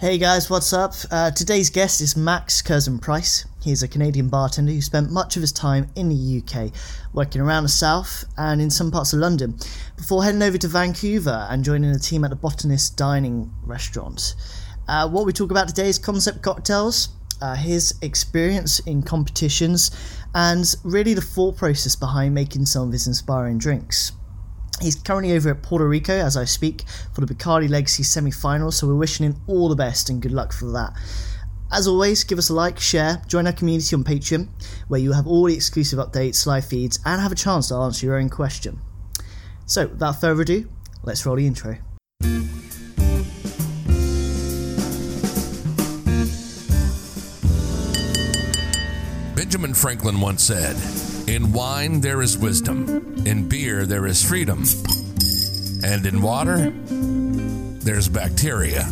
Hey 0.00 0.16
guys, 0.16 0.48
what's 0.48 0.72
up? 0.72 0.94
Uh, 1.10 1.30
today's 1.30 1.68
guest 1.68 2.00
is 2.00 2.16
Max 2.16 2.62
Curzon 2.62 3.00
Price. 3.00 3.44
He's 3.62 3.82
a 3.82 3.88
Canadian 3.88 4.30
bartender 4.30 4.72
who 4.72 4.80
spent 4.80 5.10
much 5.10 5.36
of 5.36 5.42
his 5.42 5.52
time 5.52 5.90
in 5.94 6.08
the 6.08 6.42
UK, 6.42 6.72
working 7.12 7.42
around 7.42 7.64
the 7.64 7.68
south 7.68 8.24
and 8.38 8.62
in 8.62 8.70
some 8.70 8.90
parts 8.90 9.12
of 9.12 9.18
London, 9.18 9.58
before 9.98 10.24
heading 10.24 10.40
over 10.40 10.56
to 10.56 10.68
Vancouver 10.68 11.46
and 11.50 11.62
joining 11.62 11.92
the 11.92 11.98
team 11.98 12.24
at 12.24 12.30
the 12.30 12.36
Botanist 12.36 12.96
Dining 12.96 13.52
restaurant. 13.62 14.36
Uh, 14.88 15.06
what 15.06 15.26
we 15.26 15.34
talk 15.34 15.50
about 15.50 15.68
today 15.68 15.90
is 15.90 15.98
concept 15.98 16.40
cocktails, 16.40 17.10
uh, 17.42 17.54
his 17.54 17.92
experience 18.00 18.78
in 18.78 19.02
competitions, 19.02 19.90
and 20.34 20.76
really 20.82 21.12
the 21.12 21.20
thought 21.20 21.58
process 21.58 21.94
behind 21.94 22.34
making 22.34 22.64
some 22.64 22.86
of 22.86 22.92
his 22.94 23.06
inspiring 23.06 23.58
drinks. 23.58 24.12
He's 24.80 24.96
currently 24.96 25.34
over 25.34 25.50
at 25.50 25.62
Puerto 25.62 25.86
Rico 25.86 26.14
as 26.14 26.36
I 26.36 26.46
speak 26.46 26.84
for 27.12 27.20
the 27.20 27.32
Bacardi 27.32 27.68
Legacy 27.68 28.02
semi 28.02 28.30
final, 28.30 28.70
so 28.70 28.86
we're 28.86 28.94
wishing 28.94 29.26
him 29.26 29.36
all 29.46 29.68
the 29.68 29.76
best 29.76 30.08
and 30.08 30.22
good 30.22 30.32
luck 30.32 30.52
for 30.52 30.70
that. 30.72 30.94
As 31.70 31.86
always, 31.86 32.24
give 32.24 32.38
us 32.38 32.48
a 32.48 32.54
like, 32.54 32.80
share, 32.80 33.22
join 33.28 33.46
our 33.46 33.52
community 33.52 33.94
on 33.94 34.02
Patreon, 34.02 34.48
where 34.88 34.98
you 34.98 35.12
have 35.12 35.26
all 35.26 35.44
the 35.44 35.54
exclusive 35.54 35.98
updates, 35.98 36.46
live 36.46 36.64
feeds, 36.64 36.98
and 37.04 37.20
have 37.20 37.30
a 37.30 37.36
chance 37.36 37.68
to 37.68 37.74
answer 37.74 38.06
your 38.06 38.16
own 38.16 38.28
question. 38.28 38.80
So, 39.66 39.86
without 39.86 40.20
further 40.20 40.42
ado, 40.42 40.68
let's 41.04 41.24
roll 41.24 41.36
the 41.36 41.46
intro. 41.46 41.76
Benjamin 49.36 49.74
Franklin 49.74 50.20
once 50.20 50.42
said, 50.44 50.76
In 51.30 51.52
wine 51.52 52.00
there 52.00 52.22
is 52.22 52.36
wisdom, 52.36 53.24
in 53.24 53.48
beer 53.48 53.86
there 53.86 54.04
is 54.08 54.20
freedom, 54.20 54.64
and 55.84 56.04
in 56.04 56.20
water 56.20 56.72
there's 57.84 58.08
bacteria. 58.08 58.90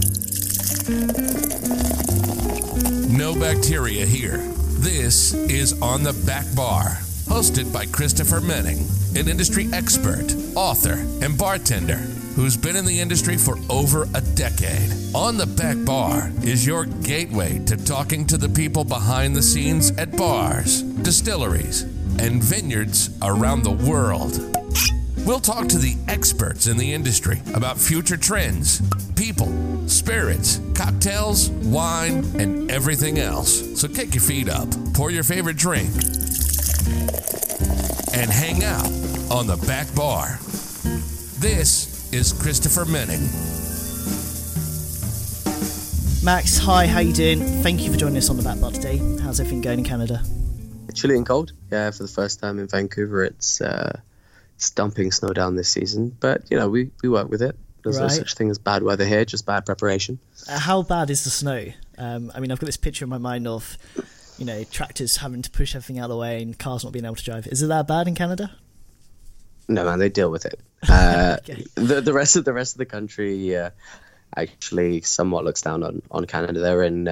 No 3.08 3.34
bacteria 3.34 4.06
here. 4.06 4.38
This 4.78 5.34
is 5.34 5.82
On 5.82 6.04
the 6.04 6.12
Back 6.24 6.46
Bar, 6.54 6.98
hosted 7.26 7.72
by 7.72 7.86
Christopher 7.86 8.40
Menning, 8.40 8.86
an 9.16 9.26
industry 9.26 9.66
expert, 9.72 10.32
author, 10.54 11.04
and 11.20 11.36
bartender 11.36 11.96
who's 12.36 12.56
been 12.56 12.76
in 12.76 12.84
the 12.84 13.00
industry 13.00 13.36
for 13.36 13.58
over 13.68 14.04
a 14.14 14.20
decade. 14.20 14.92
On 15.12 15.36
the 15.36 15.46
Back 15.46 15.84
Bar 15.84 16.30
is 16.44 16.64
your 16.64 16.84
gateway 16.84 17.58
to 17.64 17.76
talking 17.76 18.24
to 18.28 18.38
the 18.38 18.48
people 18.48 18.84
behind 18.84 19.34
the 19.34 19.42
scenes 19.42 19.90
at 19.98 20.16
bars, 20.16 20.82
distilleries, 20.82 21.84
and 22.20 22.42
vineyards 22.42 23.10
around 23.22 23.62
the 23.62 23.70
world. 23.70 24.38
We'll 25.26 25.40
talk 25.40 25.68
to 25.68 25.78
the 25.78 25.96
experts 26.08 26.66
in 26.66 26.76
the 26.76 26.92
industry 26.94 27.42
about 27.54 27.78
future 27.78 28.16
trends, 28.16 28.80
people, 29.14 29.52
spirits, 29.88 30.60
cocktails, 30.74 31.50
wine, 31.50 32.24
and 32.38 32.70
everything 32.70 33.18
else. 33.18 33.78
So 33.80 33.88
kick 33.88 34.14
your 34.14 34.22
feet 34.22 34.48
up, 34.48 34.68
pour 34.94 35.10
your 35.10 35.24
favorite 35.24 35.56
drink, 35.56 35.90
and 38.14 38.30
hang 38.30 38.64
out 38.64 38.90
on 39.30 39.46
the 39.46 39.62
back 39.66 39.94
bar. 39.94 40.38
This 41.40 42.10
is 42.12 42.32
Christopher 42.32 42.84
Menning. 42.86 43.20
Max, 46.24 46.58
hi, 46.58 46.86
how 46.86 47.00
you 47.00 47.12
doing? 47.12 47.40
Thank 47.62 47.82
you 47.82 47.92
for 47.92 47.98
joining 47.98 48.16
us 48.16 48.28
on 48.28 48.36
the 48.36 48.42
Back 48.42 48.60
Bar 48.60 48.72
today. 48.72 48.98
How's 49.22 49.40
everything 49.40 49.60
going 49.60 49.78
in 49.78 49.84
Canada? 49.84 50.22
Chilly 50.98 51.16
and 51.16 51.26
cold. 51.26 51.52
Yeah, 51.70 51.90
for 51.90 52.02
the 52.02 52.08
first 52.08 52.40
time 52.40 52.58
in 52.58 52.66
Vancouver, 52.68 53.24
it's 53.24 53.60
uh, 53.60 54.00
it's 54.56 54.70
dumping 54.70 55.12
snow 55.12 55.28
down 55.32 55.56
this 55.56 55.68
season. 55.68 56.16
But 56.18 56.50
you 56.50 56.56
know, 56.58 56.68
we, 56.68 56.90
we 57.02 57.08
work 57.08 57.28
with 57.30 57.42
it. 57.42 57.56
There's 57.84 57.98
no 58.00 58.08
such 58.08 58.34
thing 58.34 58.50
as 58.50 58.58
bad 58.58 58.82
weather 58.82 59.06
here, 59.06 59.24
just 59.24 59.46
bad 59.46 59.64
preparation. 59.64 60.18
Uh, 60.50 60.58
how 60.58 60.82
bad 60.82 61.08
is 61.10 61.24
the 61.24 61.30
snow? 61.30 61.64
Um, 61.96 62.30
I 62.34 62.40
mean, 62.40 62.50
I've 62.52 62.58
got 62.58 62.66
this 62.66 62.76
picture 62.76 63.04
in 63.04 63.08
my 63.08 63.16
mind 63.18 63.46
of, 63.46 63.78
you 64.36 64.44
know, 64.44 64.62
tractors 64.64 65.16
having 65.18 65.40
to 65.42 65.50
push 65.50 65.74
everything 65.74 65.98
out 65.98 66.04
of 66.04 66.10
the 66.10 66.16
way 66.16 66.42
and 66.42 66.58
cars 66.58 66.84
not 66.84 66.92
being 66.92 67.04
able 67.06 67.14
to 67.14 67.24
drive. 67.24 67.46
Is 67.46 67.62
it 67.62 67.68
that 67.68 67.86
bad 67.88 68.06
in 68.08 68.14
Canada? 68.14 68.50
No 69.68 69.84
man, 69.84 69.98
they 70.00 70.08
deal 70.10 70.30
with 70.30 70.44
it. 70.44 70.60
Uh, 70.88 71.36
Okay. 71.40 71.64
the 71.76 72.00
the 72.00 72.12
rest 72.12 72.36
of 72.36 72.44
the 72.44 72.52
rest 72.52 72.74
of 72.74 72.78
the 72.78 72.86
country 72.86 73.56
uh, 73.56 73.70
actually 74.36 75.00
somewhat 75.00 75.44
looks 75.44 75.62
down 75.62 75.82
on, 75.82 76.02
on 76.10 76.24
Canada. 76.26 76.60
They're 76.60 76.82
in 76.82 77.08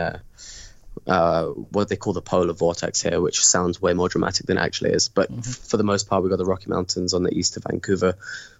uh, 1.06 1.47
what 1.47 1.89
they 1.89 1.97
call 1.97 2.12
the 2.12 2.22
polar 2.22 2.53
vortex 2.53 3.03
here, 3.03 3.21
which 3.21 3.44
sounds 3.44 3.81
way 3.81 3.94
more 3.94 4.09
dramatic 4.09 4.47
than 4.47 4.59
it 4.59 4.61
actually 4.61 4.91
is. 4.91 5.09
But 5.09 5.31
f- 5.31 5.44
for 5.44 5.77
the 5.77 5.84
most 5.84 6.09
part, 6.09 6.22
we've 6.22 6.31
got 6.31 6.39
the 6.39 6.44
Rocky 6.44 6.69
Mountains 6.69 7.15
on 7.15 7.22
the 7.22 7.33
east 7.33 7.56
of 7.56 7.65
Vancouver, 7.65 8.15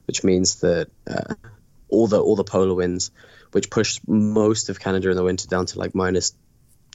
which 0.07 0.23
means 0.23 0.57
that 0.61 0.89
uh, 1.09 1.35
all 1.89 2.07
the 2.07 2.21
all 2.21 2.37
the 2.37 2.45
polar 2.45 2.75
winds, 2.75 3.11
which 3.53 3.71
push 3.71 4.01
most 4.07 4.69
of 4.69 4.79
Canada 4.79 5.11
in 5.11 5.17
the 5.17 5.25
winter 5.25 5.49
down 5.49 5.67
to 5.67 5.79
like 5.79 5.95
minus 5.95 6.35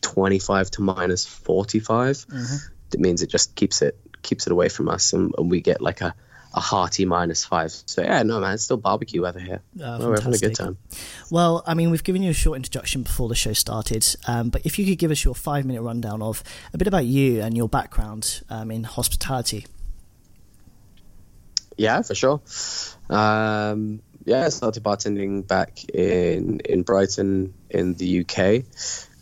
twenty 0.02 0.40
five 0.40 0.72
to 0.72 0.82
minus 0.82 1.26
forty 1.26 1.80
It 2.94 3.00
means 3.00 3.22
it 3.22 3.30
just 3.30 3.56
keeps 3.56 3.82
it 3.82 3.98
keeps 4.22 4.48
it 4.48 4.54
away 4.54 4.70
from 4.70 4.90
us, 4.90 5.14
and, 5.14 5.34
and 5.38 5.50
we 5.50 5.62
get 5.62 5.82
like 5.82 6.02
a 6.02 6.16
a 6.54 6.60
hearty 6.60 7.06
minus 7.06 7.46
five. 7.46 7.72
So 7.86 8.02
yeah, 8.02 8.24
no 8.24 8.40
man, 8.40 8.56
it's 8.56 8.64
still 8.64 8.78
barbecue 8.78 9.22
weather 9.22 9.40
here. 9.40 9.62
Oh, 9.82 10.10
We're 10.10 10.20
having 10.20 10.36
a 10.36 10.38
good 10.38 10.56
time. 10.56 10.78
Well, 11.30 11.64
I 11.66 11.74
mean, 11.74 11.92
we've 11.92 12.04
given 12.04 12.24
you 12.24 12.32
a 12.32 12.34
short 12.34 12.58
introduction 12.58 13.04
before 13.04 13.30
the 13.30 13.36
show 13.36 13.54
started, 13.54 14.06
um, 14.28 14.50
but 14.50 14.66
if 14.66 14.78
you 14.78 14.86
could 14.86 14.98
give 14.98 15.12
us 15.12 15.24
your 15.24 15.36
five 15.36 15.66
minute 15.66 15.82
rundown 15.82 16.22
of 16.22 16.44
a 16.74 16.78
bit 16.78 16.88
about 16.88 17.06
you 17.06 17.42
and 17.42 17.56
your 17.56 17.70
background 17.70 18.44
um, 18.50 18.72
in 18.72 18.84
hospitality. 18.84 19.66
Yeah, 21.78 22.02
for 22.02 22.16
sure. 22.16 22.42
Um, 23.10 24.02
yeah, 24.26 24.46
I 24.46 24.50
started 24.50 24.84
bartending 24.84 25.48
back 25.48 25.84
in 25.90 26.60
in 26.60 26.84
Brighton 26.84 27.54
in 27.70 27.96
the 27.96 28.22
UK, 28.22 28.66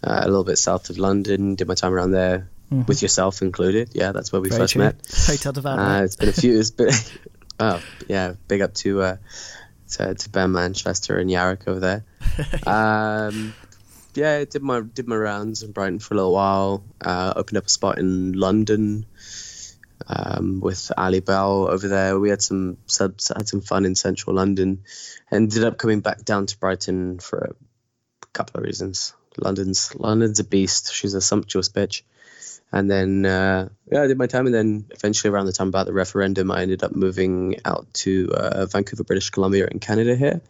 uh, 0.04 0.22
a 0.24 0.28
little 0.28 0.44
bit 0.44 0.58
south 0.58 0.90
of 0.90 0.98
London. 0.98 1.56
Did 1.56 1.68
my 1.68 1.76
time 1.76 1.94
around 1.94 2.12
there 2.12 2.50
with 2.70 3.02
yourself 3.02 3.42
included. 3.42 3.90
Yeah, 3.94 4.12
that's 4.12 4.32
where 4.32 4.42
we 4.42 4.50
Mm-hmm. 4.50 4.58
Very 4.58 4.64
first 4.64 4.74
true. 4.74 4.84
met. 4.84 4.96
Hotel 5.28 5.54
de 5.54 5.68
Uh, 5.68 6.04
it's 6.04 6.16
been 6.16 6.30
a 6.30 6.34
few. 6.34 6.60
It's 6.60 6.72
been, 6.72 6.92
oh 7.60 7.82
yeah, 8.08 8.34
big 8.48 8.62
up 8.62 8.74
to 8.76 9.02
uh, 9.02 9.18
to, 9.92 10.16
to 10.16 10.30
Ben 10.30 10.52
Manchester 10.52 11.18
and 11.18 11.30
Yarrick 11.30 11.68
over 11.68 11.80
there. 11.80 12.06
um, 12.68 13.54
yeah, 14.14 14.44
did 14.46 14.62
my 14.62 14.82
did 14.82 15.08
my 15.08 15.16
rounds 15.16 15.64
in 15.64 15.72
Brighton 15.72 16.00
for 16.00 16.14
a 16.14 16.18
little 16.18 16.34
while. 16.34 16.84
Uh, 17.02 17.34
opened 17.36 17.58
up 17.58 17.66
a 17.66 17.70
spot 17.70 17.98
in 18.00 18.34
London 18.34 19.06
um, 20.08 20.60
with 20.60 20.92
Ali 20.98 21.20
Bell 21.20 21.68
over 21.70 21.88
there. 21.88 22.20
We 22.20 22.30
had 22.30 22.42
some 22.42 22.78
subs, 22.88 23.32
had 23.36 23.48
some 23.48 23.62
fun 23.62 23.86
in 23.86 23.96
central 23.96 24.36
London. 24.36 24.84
Ended 25.32 25.64
up 25.64 25.78
coming 25.78 26.02
back 26.02 26.24
down 26.24 26.46
to 26.48 26.58
Brighton 26.58 27.20
for 27.20 27.56
a 28.24 28.28
couple 28.34 28.60
of 28.60 28.66
reasons. 28.66 29.14
London's 29.38 29.96
London's 29.96 30.40
a 30.40 30.44
beast. 30.44 30.94
She's 30.94 31.14
a 31.14 31.22
sumptuous 31.22 31.70
bitch. 31.70 32.02
And 32.72 32.90
then 32.90 33.26
uh, 33.26 33.70
yeah, 33.92 34.04
I 34.04 34.08
did 34.08 34.18
my 34.18 34.28
time, 34.28 34.46
and 34.46 34.54
then 34.54 34.86
eventually 34.92 35.32
around 35.32 35.48
the 35.48 35.54
time 35.54 35.70
about 35.70 35.88
the 35.88 35.94
referendum, 35.94 36.52
I 36.52 36.62
ended 36.62 36.84
up 36.84 36.96
moving 36.96 37.60
out 37.66 37.92
to 37.96 38.32
uh, 38.32 38.66
Vancouver, 38.68 39.04
British 39.04 39.32
Columbia, 39.32 39.68
in 39.72 39.80
Canada 39.80 40.16
here, 40.16 40.42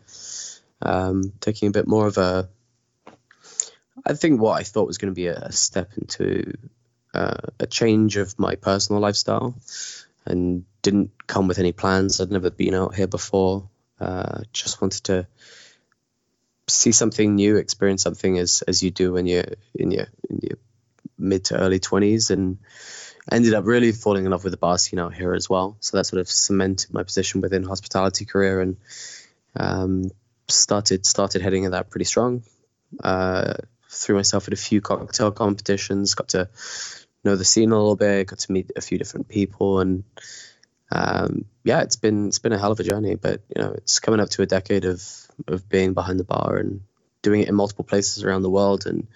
um, 0.82 1.32
taking 1.40 1.70
a 1.70 1.72
bit 1.72 1.88
more 1.88 2.08
of 2.08 2.18
a, 2.18 2.50
I 4.06 4.14
think 4.14 4.42
what 4.42 4.60
I 4.60 4.64
thought 4.64 4.88
was 4.88 4.98
going 4.98 5.12
to 5.14 5.16
be 5.16 5.28
a 5.28 5.52
step 5.52 5.92
into 5.98 6.58
uh, 7.14 7.38
a 7.60 7.68
change 7.68 8.18
of 8.18 8.38
my 8.38 8.56
personal 8.56 9.02
lifestyle, 9.02 9.56
and 10.26 10.66
didn't 10.82 11.12
come 11.26 11.48
with 11.48 11.60
any 11.60 11.72
plans. 11.72 12.20
I'd 12.20 12.32
never 12.32 12.50
been 12.50 12.76
out 12.76 12.96
here 12.96 13.08
before. 13.08 13.70
Uh, 13.98 14.42
just 14.52 14.82
wanted 14.82 15.04
to 15.06 15.28
see 16.68 16.92
something 16.92 17.36
new, 17.36 17.56
experience 17.56 18.04
something 18.04 18.38
as 18.38 18.62
as 18.68 18.84
you 18.84 18.92
do 18.92 19.14
when 19.14 19.26
you're 19.26 19.54
in 19.74 19.92
your 19.92 20.08
in 20.30 20.40
your 20.42 20.58
mid 21.20 21.46
to 21.46 21.60
early 21.60 21.80
twenties, 21.80 22.32
and 22.32 22.58
ended 23.32 23.54
up 23.54 23.66
really 23.66 23.92
falling 23.92 24.26
in 24.26 24.32
love 24.32 24.44
with 24.44 24.52
the 24.52 24.58
bar 24.58 24.78
scene 24.78 25.00
out 25.00 25.14
here 25.14 25.34
as 25.34 25.50
well. 25.50 25.78
So 25.80 25.98
that 25.98 26.06
sort 26.06 26.20
of 26.20 26.30
cemented 26.30 26.94
my 26.94 27.04
position 27.04 27.42
within 27.42 27.64
hospitality 27.64 28.26
career, 28.26 28.62
and 28.62 28.78
um, 29.56 30.12
started 30.48 31.06
started 31.06 31.42
heading 31.42 31.66
at 31.66 31.72
that 31.72 31.90
pretty 31.90 32.06
strong. 32.06 32.44
Uh, 33.04 33.54
threw 33.90 34.16
myself 34.16 34.48
at 34.48 34.54
a 34.54 34.58
few 34.58 34.82
cocktail 34.82 35.32
competitions, 35.32 36.16
got 36.16 36.30
to 36.30 36.50
know 37.24 37.36
the 37.36 37.46
scene 37.46 37.72
a 37.72 37.78
little 37.78 37.96
bit, 37.96 38.28
got 38.28 38.40
to 38.40 38.52
meet 38.52 38.72
a 38.76 38.82
few 38.82 38.98
different 38.98 39.28
people, 39.28 39.80
and 39.80 40.04
um, 40.92 41.46
yeah, 41.64 41.82
it's 41.82 41.98
been 41.98 42.28
it's 42.28 42.40
been 42.40 42.54
a 42.54 42.58
hell 42.58 42.72
of 42.72 42.80
a 42.80 42.84
journey. 42.84 43.16
But 43.16 43.42
you 43.56 43.62
know, 43.62 43.72
it's 43.72 44.00
coming 44.00 44.20
up 44.20 44.30
to 44.30 44.42
a 44.42 44.48
decade 44.48 44.86
of 44.86 45.04
of 45.48 45.70
being 45.70 45.94
behind 45.94 46.20
the 46.20 46.24
bar 46.24 46.58
and 46.58 46.82
doing 47.22 47.42
it 47.42 47.50
in 47.50 47.56
multiple 47.56 47.86
places 47.86 48.24
around 48.24 48.42
the 48.42 48.50
world, 48.50 48.86
and 48.86 49.08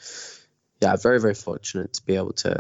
yeah, 0.84 0.96
very 0.98 1.20
very 1.20 1.34
fortunate 1.34 1.94
to 1.94 2.06
be 2.06 2.16
able 2.16 2.34
to 2.34 2.54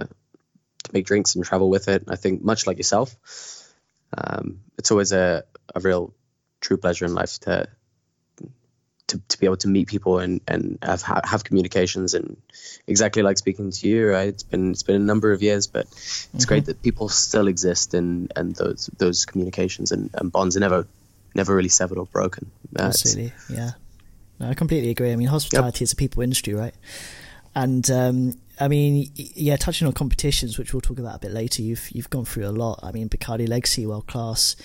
to 0.83 0.89
make 0.93 1.05
drinks 1.05 1.35
and 1.35 1.43
travel 1.43 1.69
with 1.69 1.87
it. 1.87 2.03
I 2.07 2.15
think 2.15 2.43
much 2.43 2.67
like 2.67 2.77
yourself, 2.77 3.15
um, 4.17 4.61
it's 4.77 4.91
always 4.91 5.11
a 5.11 5.43
a 5.75 5.79
real 5.79 6.13
true 6.61 6.77
pleasure 6.77 7.05
in 7.05 7.13
life 7.13 7.39
to. 7.41 7.67
To, 9.07 9.21
to 9.27 9.37
be 9.37 9.45
able 9.45 9.57
to 9.57 9.67
meet 9.67 9.89
people 9.89 10.19
and, 10.19 10.39
and 10.47 10.79
have 10.81 11.03
have 11.03 11.43
communications 11.43 12.13
and 12.15 12.37
exactly 12.87 13.21
like 13.21 13.37
speaking 13.37 13.69
to 13.69 13.87
you 13.87 14.09
right 14.09 14.29
it's 14.29 14.43
been 14.43 14.71
it's 14.71 14.81
been 14.81 14.95
a 14.95 15.05
number 15.05 15.33
of 15.33 15.43
years 15.43 15.67
but 15.67 15.85
it's 16.33 16.45
great 16.45 16.65
that 16.65 16.81
people 16.81 17.09
still 17.09 17.47
exist 17.47 17.93
and 17.93 18.31
and 18.37 18.55
those 18.55 18.89
those 18.97 19.25
communications 19.25 19.91
and, 19.91 20.09
and 20.15 20.31
bonds 20.31 20.55
are 20.55 20.61
never 20.61 20.87
never 21.35 21.53
really 21.53 21.69
severed 21.69 21.97
or 21.97 22.05
broken 22.07 22.49
Uh, 22.79 22.83
Absolutely, 22.83 23.33
yeah. 23.49 23.71
I 24.39 24.53
completely 24.53 24.89
agree. 24.89 25.11
I 25.11 25.15
mean, 25.15 25.27
hospitality 25.27 25.79
yep. 25.79 25.83
is 25.83 25.93
a 25.93 25.95
people 25.95 26.23
industry, 26.23 26.53
right? 26.53 26.73
And 27.55 27.89
um, 27.91 28.33
I 28.59 28.67
mean, 28.67 29.09
yeah, 29.15 29.55
touching 29.57 29.87
on 29.87 29.93
competitions, 29.93 30.57
which 30.57 30.73
we'll 30.73 30.81
talk 30.81 30.99
about 30.99 31.15
a 31.15 31.19
bit 31.19 31.31
later. 31.31 31.61
You've 31.61 31.89
you've 31.91 32.09
gone 32.09 32.25
through 32.25 32.47
a 32.47 32.51
lot. 32.51 32.79
I 32.83 32.91
mean, 32.91 33.09
Bacardi 33.09 33.47
Legacy, 33.47 33.85
world 33.85 34.07
class. 34.07 34.55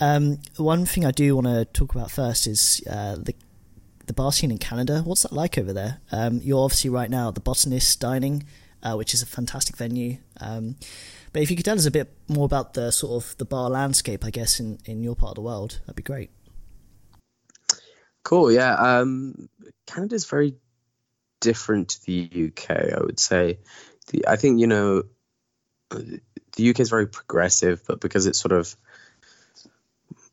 Um, 0.00 0.38
one 0.56 0.86
thing 0.86 1.04
I 1.04 1.10
do 1.10 1.34
want 1.34 1.46
to 1.46 1.64
talk 1.66 1.94
about 1.94 2.10
first 2.10 2.46
is 2.46 2.82
uh, 2.90 3.16
the 3.16 3.34
the 4.06 4.12
bar 4.12 4.32
scene 4.32 4.50
in 4.50 4.58
Canada. 4.58 5.02
What's 5.04 5.22
that 5.22 5.32
like 5.32 5.58
over 5.58 5.72
there? 5.72 6.00
Um, 6.12 6.40
you're 6.42 6.62
obviously 6.62 6.90
right 6.90 7.10
now 7.10 7.28
at 7.28 7.34
the 7.34 7.40
Botanist 7.40 8.00
Dining, 8.00 8.44
uh, 8.82 8.94
which 8.94 9.14
is 9.14 9.22
a 9.22 9.26
fantastic 9.26 9.76
venue. 9.76 10.18
Um, 10.40 10.76
but 11.32 11.42
if 11.42 11.50
you 11.50 11.56
could 11.56 11.64
tell 11.64 11.76
us 11.76 11.86
a 11.86 11.90
bit 11.90 12.12
more 12.28 12.44
about 12.44 12.74
the 12.74 12.90
sort 12.90 13.24
of 13.24 13.36
the 13.38 13.44
bar 13.44 13.70
landscape, 13.70 14.24
I 14.24 14.30
guess 14.30 14.60
in 14.60 14.78
in 14.84 15.02
your 15.02 15.16
part 15.16 15.30
of 15.30 15.36
the 15.36 15.42
world, 15.42 15.80
that'd 15.80 15.96
be 15.96 16.02
great. 16.02 16.30
Cool. 18.22 18.50
Yeah. 18.50 18.74
Um, 18.74 19.48
Canada's 19.86 20.24
very 20.24 20.54
different 21.44 21.90
to 21.90 22.04
the 22.06 22.50
UK. 22.50 22.70
I 22.70 23.00
would 23.00 23.20
say. 23.20 23.58
The, 24.08 24.26
I 24.26 24.36
think 24.36 24.60
you 24.60 24.66
know 24.66 25.04
the 25.90 26.70
UK 26.70 26.80
is 26.80 26.90
very 26.90 27.06
progressive, 27.06 27.82
but 27.86 28.00
because 28.00 28.26
it's 28.26 28.40
sort 28.40 28.52
of 28.52 28.74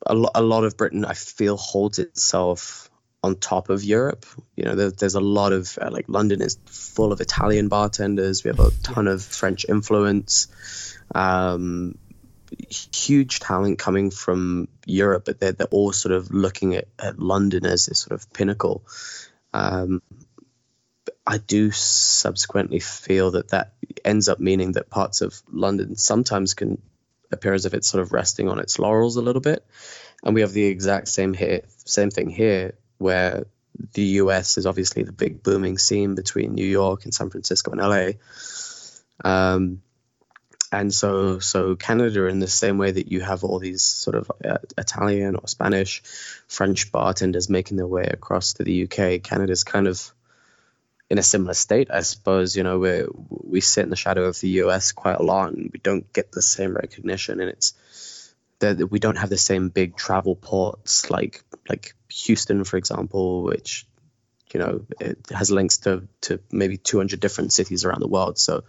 a, 0.05 0.15
lo- 0.15 0.31
a 0.33 0.41
lot 0.41 0.63
of 0.63 0.77
Britain, 0.77 1.05
I 1.05 1.13
feel 1.13 1.57
holds 1.57 1.99
itself 1.99 2.89
on 3.23 3.35
top 3.35 3.69
of 3.69 3.83
Europe. 3.83 4.25
You 4.55 4.65
know, 4.65 4.75
there, 4.75 4.91
there's 4.91 5.15
a 5.15 5.21
lot 5.21 5.53
of 5.53 5.77
uh, 5.79 5.91
like 5.91 6.05
London 6.07 6.41
is 6.41 6.57
full 6.65 7.11
of 7.11 7.21
Italian 7.21 7.67
bartenders. 7.67 8.43
We 8.43 8.49
have 8.49 8.59
a 8.59 8.71
ton 8.81 9.07
of 9.07 9.21
French 9.21 9.65
influence. 9.67 10.47
Um, 11.13 11.97
huge 12.69 13.39
talent 13.39 13.79
coming 13.79 14.11
from 14.11 14.67
Europe, 14.85 15.23
but 15.25 15.39
they're, 15.39 15.53
they're 15.53 15.67
all 15.67 15.93
sort 15.93 16.13
of 16.13 16.31
looking 16.31 16.75
at, 16.75 16.87
at 16.99 17.19
London 17.19 17.65
as 17.65 17.85
this 17.85 17.99
sort 17.99 18.19
of 18.19 18.31
pinnacle. 18.33 18.83
Um, 19.53 20.01
I 21.25 21.37
do 21.37 21.71
subsequently 21.71 22.79
feel 22.79 23.31
that 23.31 23.49
that 23.49 23.73
ends 24.03 24.27
up 24.27 24.39
meaning 24.39 24.73
that 24.73 24.89
parts 24.89 25.21
of 25.21 25.39
London 25.51 25.95
sometimes 25.95 26.53
can 26.53 26.81
appear 27.31 27.53
as 27.53 27.65
if 27.65 27.73
it's 27.73 27.87
sort 27.87 28.01
of 28.01 28.11
resting 28.11 28.49
on 28.49 28.59
its 28.59 28.79
laurels 28.79 29.15
a 29.15 29.21
little 29.21 29.41
bit. 29.41 29.65
And 30.23 30.35
we 30.35 30.41
have 30.41 30.51
the 30.51 30.65
exact 30.65 31.07
same 31.07 31.33
here, 31.33 31.61
same 31.85 32.09
thing 32.09 32.29
here, 32.29 32.73
where 32.97 33.45
the 33.93 34.03
US 34.03 34.57
is 34.57 34.65
obviously 34.65 35.03
the 35.03 35.11
big 35.11 35.43
booming 35.43 35.77
scene 35.77 36.15
between 36.15 36.53
New 36.53 36.65
York 36.65 37.05
and 37.05 37.13
San 37.13 37.29
Francisco 37.29 37.71
and 37.71 37.81
LA. 37.81 38.11
Um, 39.23 39.81
and 40.71 40.93
so 40.93 41.39
so 41.39 41.75
Canada 41.75 42.27
in 42.27 42.39
the 42.39 42.47
same 42.47 42.77
way 42.77 42.91
that 42.91 43.11
you 43.11 43.21
have 43.21 43.43
all 43.43 43.59
these 43.59 43.83
sort 43.83 44.15
of 44.15 44.31
uh, 44.43 44.57
Italian 44.77 45.35
or 45.35 45.47
Spanish, 45.47 46.01
French 46.47 46.91
bartenders 46.91 47.49
making 47.49 47.77
their 47.77 47.87
way 47.87 48.03
across 48.03 48.53
to 48.53 48.63
the 48.63 48.83
UK, 48.83 49.21
Canada's 49.21 49.63
kind 49.63 49.87
of 49.87 50.13
in 51.11 51.17
a 51.17 51.23
similar 51.23 51.53
state, 51.53 51.89
I 51.91 51.99
suppose. 52.03 52.55
You 52.55 52.63
know, 52.63 52.79
we 52.79 53.03
we 53.27 53.59
sit 53.59 53.83
in 53.83 53.89
the 53.89 53.97
shadow 53.97 54.23
of 54.23 54.39
the 54.39 54.47
US 54.63 54.93
quite 54.93 55.17
a 55.17 55.23
lot, 55.23 55.51
and 55.51 55.69
we 55.73 55.79
don't 55.79 56.11
get 56.13 56.31
the 56.31 56.41
same 56.41 56.73
recognition, 56.73 57.41
and 57.41 57.49
it's 57.49 58.33
that 58.59 58.89
we 58.89 58.99
don't 58.99 59.17
have 59.17 59.29
the 59.29 59.37
same 59.37 59.67
big 59.67 59.97
travel 59.97 60.37
ports 60.37 61.11
like 61.11 61.43
like 61.67 61.95
Houston, 62.09 62.63
for 62.63 62.77
example, 62.77 63.43
which 63.43 63.85
you 64.53 64.61
know 64.61 64.85
it 65.01 65.17
has 65.31 65.51
links 65.51 65.79
to 65.79 66.07
to 66.21 66.39
maybe 66.49 66.77
200 66.77 67.19
different 67.19 67.51
cities 67.51 67.85
around 67.85 68.01
the 68.01 68.07
world 68.07 68.37
so 68.37 68.63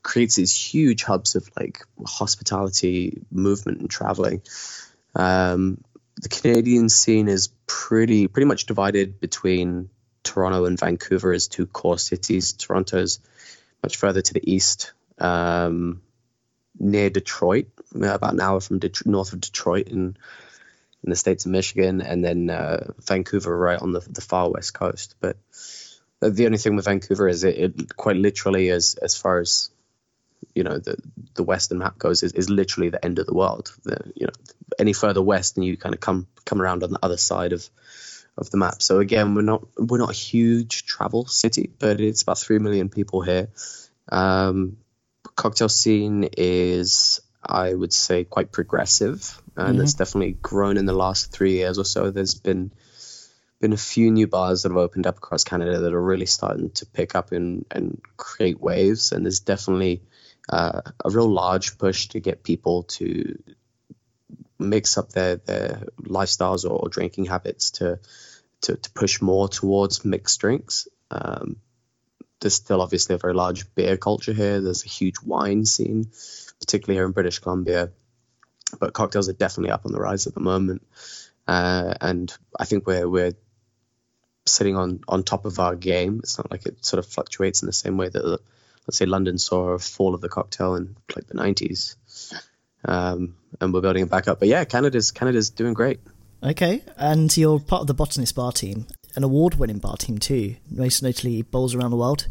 creates 0.00 0.36
these 0.36 0.54
huge 0.54 1.02
hubs 1.02 1.34
of 1.34 1.50
like 1.58 1.80
hospitality 2.06 3.22
movement 3.32 3.80
and 3.80 3.90
traveling 3.90 4.42
um, 5.16 5.82
the 6.22 6.28
canadian 6.28 6.88
scene 6.88 7.26
is 7.26 7.48
pretty 7.66 8.28
pretty 8.28 8.46
much 8.46 8.66
divided 8.66 9.18
between 9.18 9.90
toronto 10.24 10.64
and 10.64 10.80
vancouver 10.80 11.32
as 11.32 11.46
two 11.46 11.66
core 11.66 11.98
cities 11.98 12.52
toronto's 12.54 13.20
much 13.82 13.96
further 13.96 14.22
to 14.22 14.34
the 14.34 14.52
east 14.52 14.92
um, 15.18 16.02
near 16.78 17.10
detroit 17.10 17.66
about 17.94 18.32
an 18.32 18.40
hour 18.40 18.60
from 18.60 18.80
north 19.06 19.32
of 19.32 19.40
detroit 19.40 19.88
and 19.88 20.18
in 21.04 21.10
the 21.10 21.16
states 21.16 21.44
of 21.44 21.52
Michigan, 21.52 22.00
and 22.00 22.24
then 22.24 22.48
uh, 22.48 22.92
Vancouver 23.06 23.56
right 23.56 23.78
on 23.80 23.92
the, 23.92 24.00
the 24.00 24.22
far 24.22 24.50
west 24.50 24.72
coast. 24.72 25.14
But 25.20 25.36
the 26.20 26.46
only 26.46 26.58
thing 26.58 26.76
with 26.76 26.86
Vancouver 26.86 27.28
is 27.28 27.44
it, 27.44 27.58
it 27.58 27.96
quite 27.96 28.16
literally, 28.16 28.70
as 28.70 28.94
as 28.94 29.14
far 29.14 29.38
as 29.38 29.70
you 30.54 30.64
know, 30.64 30.78
the 30.78 30.96
the 31.34 31.42
western 31.42 31.78
map 31.78 31.98
goes, 31.98 32.22
is, 32.22 32.32
is 32.32 32.48
literally 32.48 32.88
the 32.88 33.04
end 33.04 33.18
of 33.18 33.26
the 33.26 33.34
world. 33.34 33.70
The, 33.84 34.12
you 34.16 34.26
know, 34.26 34.32
any 34.78 34.94
further 34.94 35.22
west, 35.22 35.58
and 35.58 35.66
you 35.66 35.76
kind 35.76 35.94
of 35.94 36.00
come 36.00 36.26
come 36.46 36.62
around 36.62 36.82
on 36.82 36.90
the 36.90 36.98
other 37.02 37.18
side 37.18 37.52
of 37.52 37.68
of 38.36 38.50
the 38.50 38.56
map. 38.56 38.82
So 38.82 39.00
again, 39.00 39.34
we're 39.34 39.42
not 39.42 39.64
we're 39.78 39.98
not 39.98 40.10
a 40.10 40.14
huge 40.14 40.86
travel 40.86 41.26
city, 41.26 41.70
but 41.78 42.00
it's 42.00 42.22
about 42.22 42.38
three 42.38 42.58
million 42.58 42.88
people 42.88 43.22
here. 43.22 43.48
Um, 44.10 44.76
cocktail 45.36 45.68
scene 45.68 46.28
is, 46.36 47.20
I 47.42 47.72
would 47.72 47.92
say, 47.92 48.24
quite 48.24 48.52
progressive 48.52 49.40
and 49.56 49.74
mm-hmm. 49.74 49.82
it's 49.82 49.94
definitely 49.94 50.32
grown 50.32 50.76
in 50.76 50.86
the 50.86 50.92
last 50.92 51.32
three 51.32 51.54
years 51.54 51.78
or 51.78 51.84
so. 51.84 52.10
There's 52.10 52.34
been 52.34 52.72
been 53.60 53.72
a 53.72 53.78
few 53.78 54.10
new 54.10 54.26
bars 54.26 54.62
that 54.62 54.70
have 54.70 54.76
opened 54.76 55.06
up 55.06 55.16
across 55.18 55.44
Canada 55.44 55.80
that 55.80 55.94
are 55.94 56.02
really 56.02 56.26
starting 56.26 56.70
to 56.70 56.86
pick 56.86 57.14
up 57.14 57.32
and, 57.32 57.64
and 57.70 58.00
create 58.16 58.60
waves, 58.60 59.12
and 59.12 59.24
there's 59.24 59.40
definitely 59.40 60.02
uh, 60.48 60.82
a 61.04 61.10
real 61.10 61.30
large 61.30 61.78
push 61.78 62.08
to 62.08 62.20
get 62.20 62.42
people 62.42 62.82
to 62.82 63.38
mix 64.58 64.96
up 64.98 65.10
their 65.10 65.36
their 65.36 65.82
lifestyles 66.02 66.64
or, 66.64 66.72
or 66.72 66.88
drinking 66.88 67.26
habits 67.26 67.72
to, 67.72 67.98
to, 68.62 68.76
to 68.76 68.90
push 68.90 69.20
more 69.20 69.48
towards 69.48 70.04
mixed 70.04 70.40
drinks. 70.40 70.88
Um, 71.10 71.56
there's 72.40 72.54
still 72.54 72.82
obviously 72.82 73.14
a 73.14 73.18
very 73.18 73.34
large 73.34 73.74
beer 73.74 73.96
culture 73.96 74.32
here. 74.32 74.60
There's 74.60 74.84
a 74.84 74.88
huge 74.88 75.16
wine 75.24 75.64
scene, 75.64 76.10
particularly 76.60 76.98
here 76.98 77.06
in 77.06 77.12
British 77.12 77.38
Columbia 77.38 77.90
but 78.78 78.92
cocktails 78.92 79.28
are 79.28 79.34
definitely 79.34 79.70
up 79.70 79.86
on 79.86 79.92
the 79.92 80.00
rise 80.00 80.26
at 80.26 80.34
the 80.34 80.40
moment, 80.40 80.86
uh, 81.46 81.94
and 82.00 82.34
I 82.58 82.64
think 82.64 82.86
we're 82.86 83.08
we're 83.08 83.34
sitting 84.46 84.76
on 84.76 85.00
on 85.08 85.22
top 85.22 85.44
of 85.44 85.58
our 85.58 85.76
game. 85.76 86.20
It's 86.22 86.38
not 86.38 86.50
like 86.50 86.66
it 86.66 86.84
sort 86.84 86.98
of 86.98 87.10
fluctuates 87.10 87.62
in 87.62 87.66
the 87.66 87.72
same 87.72 87.96
way 87.96 88.08
that 88.08 88.40
let's 88.86 88.98
say 88.98 89.06
London 89.06 89.38
saw 89.38 89.70
a 89.70 89.78
fall 89.78 90.14
of 90.14 90.20
the 90.20 90.28
cocktail 90.28 90.74
in 90.74 90.96
like 91.14 91.26
the 91.26 91.34
nineties, 91.34 91.96
um, 92.84 93.36
and 93.60 93.72
we're 93.72 93.80
building 93.80 94.04
it 94.04 94.10
back 94.10 94.28
up. 94.28 94.40
But 94.40 94.48
yeah, 94.48 94.64
Canada's 94.64 95.10
Canada's 95.10 95.50
doing 95.50 95.74
great. 95.74 96.00
Okay, 96.42 96.82
and 96.98 97.34
you're 97.36 97.58
part 97.58 97.80
of 97.80 97.86
the 97.86 97.94
Botanist 97.94 98.34
Bar 98.34 98.52
team, 98.52 98.86
an 99.16 99.24
award-winning 99.24 99.78
bar 99.78 99.96
team 99.96 100.18
too, 100.18 100.56
most 100.70 101.02
notably 101.02 101.42
Bols 101.42 101.74
Around 101.74 101.90
the 101.90 101.96
World. 101.96 102.28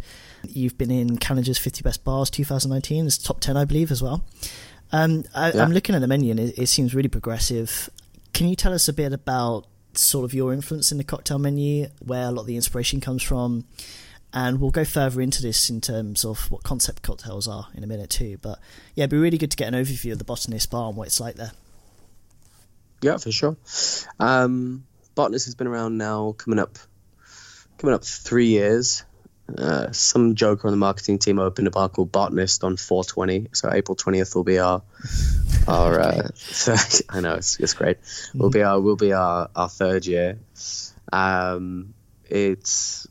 You've 0.47 0.77
been 0.77 0.91
in 0.91 1.17
Canada's 1.17 1.57
50 1.57 1.81
Best 1.81 2.03
Bars 2.03 2.29
2019, 2.29 3.07
it's 3.07 3.17
top 3.17 3.39
10, 3.39 3.57
I 3.57 3.65
believe, 3.65 3.89
as 3.89 4.03
well. 4.03 4.23
Um, 4.91 5.23
I, 5.33 5.51
am 5.51 5.71
looking 5.71 5.95
at 5.95 6.01
the 6.01 6.07
menu 6.07 6.29
and 6.29 6.39
it, 6.39 6.59
it, 6.59 6.67
seems 6.67 6.93
really 6.93 7.09
progressive. 7.09 7.89
Can 8.33 8.47
you 8.47 8.55
tell 8.55 8.73
us 8.73 8.87
a 8.87 8.93
bit 8.93 9.11
about 9.13 9.65
sort 9.95 10.25
of 10.25 10.35
your 10.35 10.53
influence 10.53 10.91
in 10.91 10.99
the 10.99 11.03
cocktail 11.03 11.39
menu, 11.39 11.87
where 12.05 12.27
a 12.27 12.31
lot 12.31 12.41
of 12.41 12.47
the 12.47 12.55
inspiration 12.55 13.01
comes 13.01 13.23
from? 13.23 13.65
And 14.33 14.59
we'll 14.59 14.71
go 14.71 14.83
further 14.83 15.21
into 15.21 15.43
this 15.43 15.69
in 15.69 15.79
terms 15.79 16.25
of 16.25 16.49
what 16.49 16.63
concept 16.63 17.03
cocktails 17.03 17.47
are 17.47 17.67
in 17.75 17.83
a 17.83 17.87
minute 17.87 18.09
too. 18.09 18.39
But 18.41 18.59
yeah, 18.95 19.03
it'd 19.03 19.11
be 19.11 19.17
really 19.17 19.37
good 19.37 19.51
to 19.51 19.57
get 19.57 19.71
an 19.71 19.79
overview 19.79 20.11
of 20.11 20.17
the 20.17 20.23
Botanist 20.23 20.71
Bar 20.71 20.87
and 20.87 20.97
what 20.97 21.07
it's 21.07 21.19
like 21.19 21.35
there. 21.35 21.51
Yeah, 23.01 23.17
for 23.17 23.31
sure. 23.31 23.57
Um, 24.19 24.85
Botanist 25.13 25.45
has 25.45 25.55
been 25.55 25.67
around 25.67 25.97
now, 25.97 26.31
coming 26.31 26.57
up, 26.57 26.79
coming 27.77 27.93
up 27.93 28.03
three 28.03 28.47
years. 28.47 29.03
Uh, 29.55 29.91
some 29.91 30.35
joker 30.35 30.67
on 30.67 30.71
the 30.71 30.77
marketing 30.77 31.19
team 31.19 31.37
opened 31.37 31.67
a 31.67 31.71
bar 31.71 31.89
called 31.89 32.11
Botanist 32.11 32.63
on 32.63 32.77
420. 32.77 33.49
So 33.51 33.69
April 33.71 33.95
20th 33.95 34.35
will 34.35 34.45
be 34.45 34.57
our 34.57 34.81
our. 35.67 35.99
Uh, 35.99 36.29
I 37.09 37.19
know 37.19 37.35
it's, 37.35 37.59
it's 37.59 37.73
great. 37.73 37.97
Will 38.33 38.49
be 38.49 38.63
our 38.63 38.79
will 38.79 38.95
be 38.95 39.13
our, 39.13 39.49
our 39.55 39.69
third 39.69 40.05
year. 40.05 40.39
Um, 41.11 41.93
it's. 42.29 43.07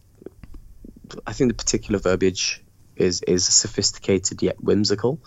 I 1.27 1.33
think 1.33 1.51
the 1.51 1.55
particular 1.55 1.99
verbiage 1.99 2.63
is 2.97 3.23
is 3.23 3.47
sophisticated 3.47 4.43
yet 4.43 4.63
whimsical. 4.63 5.21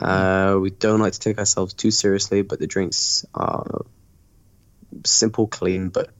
Uh, 0.00 0.58
we 0.60 0.70
don't 0.70 1.00
like 1.00 1.14
to 1.14 1.20
take 1.20 1.38
ourselves 1.38 1.74
too 1.74 1.90
seriously, 1.90 2.42
but 2.42 2.60
the 2.60 2.66
drinks 2.66 3.26
are 3.34 3.84
simple, 5.04 5.46
clean, 5.46 5.88
but 5.88 6.10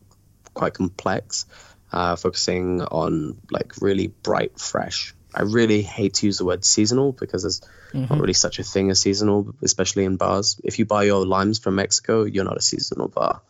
quite 0.55 0.75
complex 0.75 1.47
uh, 1.93 2.17
focusing 2.17 2.83
on 2.83 3.39
like 3.51 3.81
really 3.81 4.09
bright, 4.09 4.59
fresh. 4.59 5.15
I 5.35 5.43
really 5.43 5.83
hate 5.83 6.15
to 6.15 6.27
use 6.27 6.39
the 6.39 6.45
word 6.45 6.65
seasonal 6.65 7.13
because 7.13 7.43
there's 7.43 7.61
mm-hmm. 7.93 8.13
not 8.13 8.21
really 8.21 8.33
such 8.33 8.59
a 8.59 8.65
thing 8.65 8.91
as 8.91 9.01
seasonal, 9.01 9.55
especially 9.63 10.05
in 10.05 10.17
bars. 10.17 10.61
If 10.65 10.79
you 10.79 10.87
buy 10.87 11.05
your 11.05 11.25
limes 11.25 11.59
from 11.59 11.77
Mexico, 11.77 12.25
you're 12.25 12.45
not 12.45 12.57
a 12.57 12.63
seasonal 12.63 13.09
bar. 13.09 13.41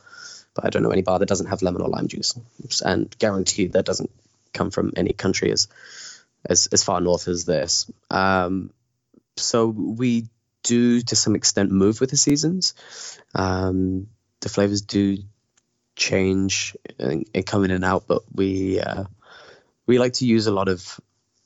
But 0.55 0.67
I 0.67 0.71
don't 0.71 0.83
know 0.83 0.91
any 0.91 1.03
bar 1.03 1.19
that 1.19 1.29
doesn't 1.29 1.47
have 1.47 1.63
lemon 1.63 1.81
or 1.81 1.89
lime 1.89 2.09
juice, 2.09 2.35
and 2.85 3.15
guaranteed 3.19 3.73
that 3.73 3.87
doesn't 3.87 4.11
come 4.53 4.71
from 4.71 4.93
any 4.97 5.13
country 5.13 5.53
as 5.53 5.69
as, 6.45 6.67
as 6.69 6.83
far 6.83 7.01
north 7.01 7.29
as 7.29 7.45
this. 7.45 7.91
Um, 8.11 8.71
so 9.37 9.67
we 9.69 10.29
do 10.63 11.01
to 11.01 11.17
some 11.17 11.35
extent 11.35 11.71
move 11.71 12.01
with 12.01 12.11
the 12.11 12.17
seasons. 12.17 12.75
Um, 13.35 14.09
the 14.41 14.49
flavors 14.49 14.83
do 14.83 15.19
change 15.97 16.77
and, 16.99 17.27
and 17.35 17.47
come 17.47 17.65
in 17.65 17.71
and 17.71 17.85
out, 17.85 18.05
but 18.07 18.23
we 18.35 18.81
uh, 18.81 19.05
we 19.87 19.99
like 19.99 20.15
to 20.15 20.27
use 20.27 20.47
a 20.47 20.53
lot 20.53 20.69
of 20.69 21.01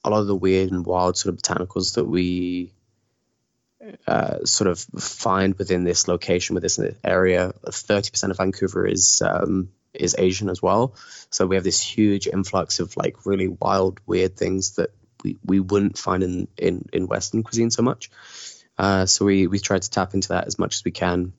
a 0.05 0.11
lot 0.11 0.21
of 0.21 0.27
the 0.27 0.37
weird 0.37 0.71
and 0.71 0.85
wild 0.87 1.17
sort 1.17 1.35
of 1.35 1.41
botanicals 1.41 1.95
that 1.95 2.05
we 2.05 2.73
uh, 4.07 4.45
sort 4.45 4.69
of 4.69 4.79
find 4.79 5.57
within 5.57 5.85
this 5.85 6.09
location, 6.09 6.55
within 6.55 6.85
this 6.85 6.97
area. 7.03 7.53
Thirty 7.71 8.11
percent 8.11 8.31
of 8.31 8.37
Vancouver 8.39 8.87
is 8.87 9.23
um, 9.25 9.71
is 9.95 10.17
Asian 10.19 10.49
as 10.49 10.61
well, 10.61 10.95
so 11.31 11.47
we 11.47 11.57
have 11.57 11.65
this 11.65 11.81
huge 11.81 12.27
influx 12.27 12.81
of 12.81 12.97
like 12.97 13.27
really 13.27 13.49
wild, 13.49 14.01
weird 14.07 14.37
things 14.37 14.77
that 14.77 14.91
we, 15.23 15.39
we 15.45 15.61
wouldn't 15.61 15.99
find 15.99 16.23
in, 16.23 16.49
in, 16.57 16.89
in 16.93 17.07
Western 17.07 17.43
cuisine 17.43 17.71
so 17.71 17.83
much. 17.83 18.11
Uh, 18.77 19.07
so 19.07 19.25
we 19.25 19.47
we 19.47 19.59
try 19.59 19.79
to 19.79 19.91
tap 19.91 20.15
into 20.15 20.29
that 20.29 20.47
as 20.47 20.59
much 20.59 20.77
as 20.77 20.85
we 20.85 20.91
can. 20.91 21.33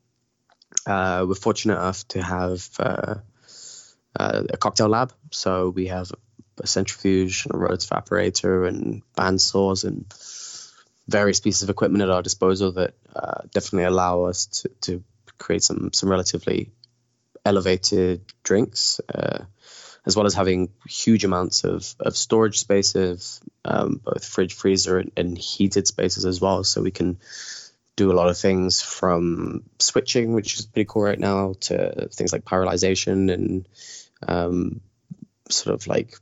Uh, 0.85 1.25
we're 1.27 1.35
fortunate 1.35 1.75
enough 1.75 2.07
to 2.07 2.21
have 2.21 2.67
uh, 2.79 3.15
uh 4.17 4.43
a 4.49 4.57
cocktail 4.57 4.87
lab, 4.87 5.13
so 5.31 5.69
we 5.69 5.87
have 5.87 6.11
a 6.59 6.67
centrifuge, 6.67 7.45
and 7.45 7.55
a 7.55 7.57
rotary 7.57 7.77
evaporator, 7.77 8.67
and 8.67 9.01
band 9.15 9.41
saws, 9.41 9.83
and 9.83 10.05
various 11.07 11.39
pieces 11.39 11.63
of 11.63 11.69
equipment 11.69 12.03
at 12.03 12.09
our 12.09 12.21
disposal 12.21 12.71
that 12.71 12.93
uh, 13.15 13.41
definitely 13.51 13.83
allow 13.83 14.23
us 14.23 14.45
to, 14.45 14.69
to 14.81 15.03
create 15.37 15.63
some 15.63 15.91
some 15.93 16.09
relatively 16.09 16.71
elevated 17.45 18.21
drinks, 18.43 18.99
uh, 19.13 19.45
as 20.05 20.15
well 20.15 20.25
as 20.25 20.33
having 20.33 20.69
huge 20.87 21.23
amounts 21.23 21.63
of, 21.63 21.95
of 21.99 22.15
storage 22.15 22.59
spaces, 22.59 23.41
um, 23.63 24.01
both 24.03 24.25
fridge, 24.25 24.53
freezer, 24.53 24.99
and, 24.99 25.11
and, 25.15 25.37
heated 25.37 25.87
spaces 25.87 26.25
as 26.25 26.39
well. 26.39 26.63
So 26.63 26.81
we 26.81 26.91
can 26.91 27.17
do 27.95 28.11
a 28.11 28.13
lot 28.13 28.29
of 28.29 28.37
things 28.37 28.81
from 28.81 29.63
switching, 29.79 30.33
which 30.33 30.59
is 30.59 30.65
pretty 30.65 30.87
cool 30.87 31.03
right 31.03 31.19
now, 31.19 31.53
to 31.61 32.09
things 32.11 32.33
like 32.33 32.45
pyrolyzation 32.45 33.33
and 33.33 33.67
um, 34.27 34.81
sort 35.49 35.75
of 35.75 35.87
like 35.87 36.17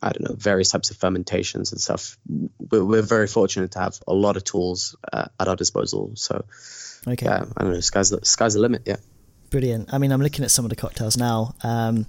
I 0.00 0.10
don't 0.10 0.28
know, 0.28 0.36
various 0.36 0.70
types 0.70 0.90
of 0.90 0.96
fermentations 0.96 1.72
and 1.72 1.80
stuff. 1.80 2.18
We're, 2.28 2.84
we're 2.84 3.02
very 3.02 3.26
fortunate 3.26 3.72
to 3.72 3.80
have 3.80 3.98
a 4.06 4.14
lot 4.14 4.36
of 4.36 4.44
tools 4.44 4.94
uh, 5.12 5.26
at 5.40 5.48
our 5.48 5.56
disposal. 5.56 6.12
So, 6.14 6.44
okay, 7.06 7.26
yeah, 7.26 7.44
I 7.56 7.62
don't 7.64 7.72
know, 7.72 7.80
sky's 7.80 8.10
the, 8.10 8.24
sky's 8.24 8.54
the 8.54 8.60
limit. 8.60 8.82
Yeah, 8.86 8.96
brilliant. 9.50 9.92
I 9.92 9.98
mean, 9.98 10.12
I'm 10.12 10.22
looking 10.22 10.44
at 10.44 10.50
some 10.50 10.64
of 10.64 10.70
the 10.70 10.76
cocktails 10.76 11.16
now. 11.16 11.54
Um, 11.62 12.06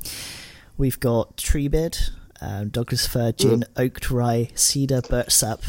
we've 0.77 1.00
got 1.00 1.38
Treebed, 1.38 2.12
um, 2.41 2.69
Douglas 2.69 3.08
Fir 3.08 3.31
Gin, 3.31 3.62
mm. 3.62 3.86
Oak 3.86 4.12
Rye, 4.12 4.50
Cedar, 4.55 5.01
Birch 5.01 5.31
Sap, 5.31 5.62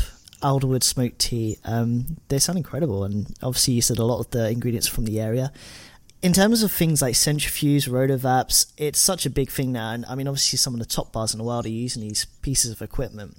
Alderwood 0.43 0.83
Smoked 0.83 1.19
Tea. 1.19 1.59
Um, 1.65 2.19
they 2.29 2.39
sound 2.39 2.59
incredible, 2.59 3.05
and 3.05 3.35
obviously 3.43 3.75
you 3.75 3.83
said 3.83 3.99
a 3.99 4.05
lot 4.05 4.21
of 4.21 4.31
the 4.31 4.49
ingredients 4.51 4.87
from 4.87 5.05
the 5.05 5.21
area 5.21 5.53
in 6.23 6.33
terms 6.33 6.63
of 6.63 6.71
things 6.71 7.01
like 7.01 7.15
centrifuge, 7.15 7.87
rotovaps, 7.87 8.73
it's 8.77 9.01
such 9.01 9.25
a 9.25 9.31
big 9.31 9.51
thing 9.51 9.73
now. 9.73 9.93
And 9.93 10.05
I 10.07 10.15
mean, 10.15 10.29
obviously, 10.29 10.59
some 10.59 10.75
of 10.75 10.81
the 10.81 10.87
top 10.87 11.13
bars 11.13 11.33
in 11.33 11.39
the 11.39 11.45
world 11.45 11.67
are 11.67 11.71
using 11.71 12.03
these 12.03 12.27
pieces 12.43 12.71
of 12.71 12.83
equipment. 12.83 13.37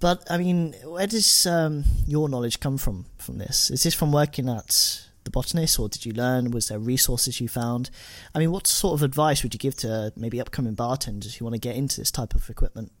But 0.00 0.22
I 0.28 0.36
mean, 0.36 0.74
where 0.84 1.06
does 1.06 1.46
um, 1.46 1.84
your 2.06 2.28
knowledge 2.28 2.60
come 2.60 2.76
from 2.76 3.06
from 3.16 3.38
this? 3.38 3.70
Is 3.70 3.82
this 3.82 3.94
from 3.94 4.12
working 4.12 4.48
at 4.48 5.06
the 5.24 5.30
botanist, 5.30 5.78
or 5.78 5.88
did 5.88 6.06
you 6.06 6.12
learn? 6.12 6.50
Was 6.50 6.68
there 6.68 6.78
resources 6.78 7.40
you 7.40 7.48
found? 7.48 7.90
I 8.34 8.38
mean, 8.38 8.50
what 8.50 8.66
sort 8.66 8.94
of 8.94 9.02
advice 9.02 9.42
would 9.42 9.54
you 9.54 9.58
give 9.58 9.76
to 9.76 10.12
maybe 10.16 10.40
upcoming 10.40 10.74
bartenders 10.74 11.34
who 11.34 11.44
want 11.44 11.54
to 11.54 11.60
get 11.60 11.76
into 11.76 12.00
this 12.00 12.10
type 12.10 12.34
of 12.34 12.48
equipment? 12.48 12.92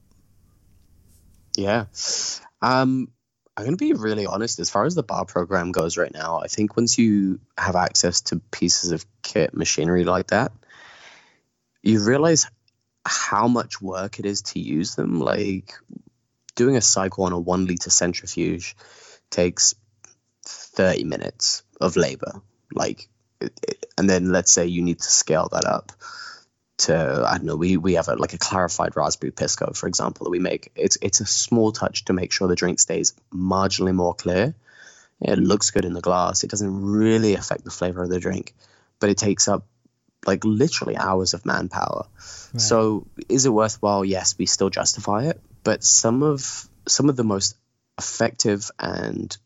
Yeah, 1.56 1.86
um, 2.62 3.08
I'm 3.56 3.64
going 3.64 3.76
to 3.76 3.84
be 3.84 3.92
really 3.92 4.26
honest. 4.26 4.58
As 4.58 4.70
far 4.70 4.84
as 4.84 4.94
the 4.94 5.02
bar 5.02 5.24
program 5.24 5.70
goes 5.70 5.96
right 5.96 6.12
now, 6.12 6.40
I 6.40 6.48
think 6.48 6.76
once 6.76 6.98
you 6.98 7.40
have 7.56 7.76
access 7.76 8.22
to 8.22 8.40
pieces 8.50 8.90
of 8.90 9.06
kit 9.22 9.54
machinery 9.54 10.04
like 10.04 10.28
that, 10.28 10.52
you 11.82 12.04
realize 12.04 12.50
how 13.06 13.46
much 13.46 13.80
work 13.80 14.18
it 14.18 14.26
is 14.26 14.42
to 14.42 14.58
use 14.58 14.96
them. 14.96 15.20
Like 15.20 15.72
doing 16.56 16.76
a 16.76 16.80
cycle 16.80 17.24
on 17.24 17.32
a 17.32 17.38
one 17.38 17.66
liter 17.66 17.90
centrifuge 17.90 18.76
takes 19.30 19.74
30 20.44 21.04
minutes 21.04 21.63
of 21.80 21.96
labor. 21.96 22.40
Like, 22.72 23.08
and 23.98 24.08
then 24.08 24.30
let's 24.30 24.52
say 24.52 24.66
you 24.66 24.82
need 24.82 25.00
to 25.00 25.10
scale 25.10 25.48
that 25.52 25.64
up 25.64 25.92
to 26.76 27.24
I 27.26 27.36
don't 27.36 27.46
know 27.46 27.56
we 27.56 27.76
we 27.76 27.94
have 27.94 28.08
a, 28.08 28.16
like 28.16 28.32
a 28.32 28.38
clarified 28.38 28.96
raspberry 28.96 29.30
pisco 29.30 29.72
for 29.74 29.86
example 29.86 30.24
that 30.24 30.30
we 30.30 30.38
make. 30.38 30.72
It's 30.74 30.98
it's 31.00 31.20
a 31.20 31.26
small 31.26 31.72
touch 31.72 32.06
to 32.06 32.12
make 32.12 32.32
sure 32.32 32.48
the 32.48 32.56
drink 32.56 32.80
stays 32.80 33.14
marginally 33.32 33.94
more 33.94 34.14
clear. 34.14 34.54
It 35.20 35.38
looks 35.38 35.70
good 35.70 35.84
in 35.84 35.92
the 35.92 36.00
glass. 36.00 36.42
It 36.42 36.50
doesn't 36.50 36.84
really 36.84 37.34
affect 37.34 37.64
the 37.64 37.70
flavor 37.70 38.02
of 38.02 38.10
the 38.10 38.20
drink 38.20 38.54
but 39.00 39.10
it 39.10 39.18
takes 39.18 39.48
up 39.48 39.66
like 40.26 40.44
literally 40.44 40.96
hours 40.96 41.34
of 41.34 41.44
manpower. 41.44 42.06
Right. 42.52 42.60
so 42.60 43.06
is 43.28 43.46
it 43.46 43.50
worthwhile? 43.50 44.04
Yes 44.04 44.36
we 44.36 44.46
still 44.46 44.70
justify 44.70 45.24
it 45.24 45.40
but 45.62 45.84
some 45.84 46.22
of 46.22 46.68
some 46.86 47.08
of 47.08 47.16
the 47.16 47.24
most 47.24 47.56
effective 47.98 48.70
and 48.78 49.36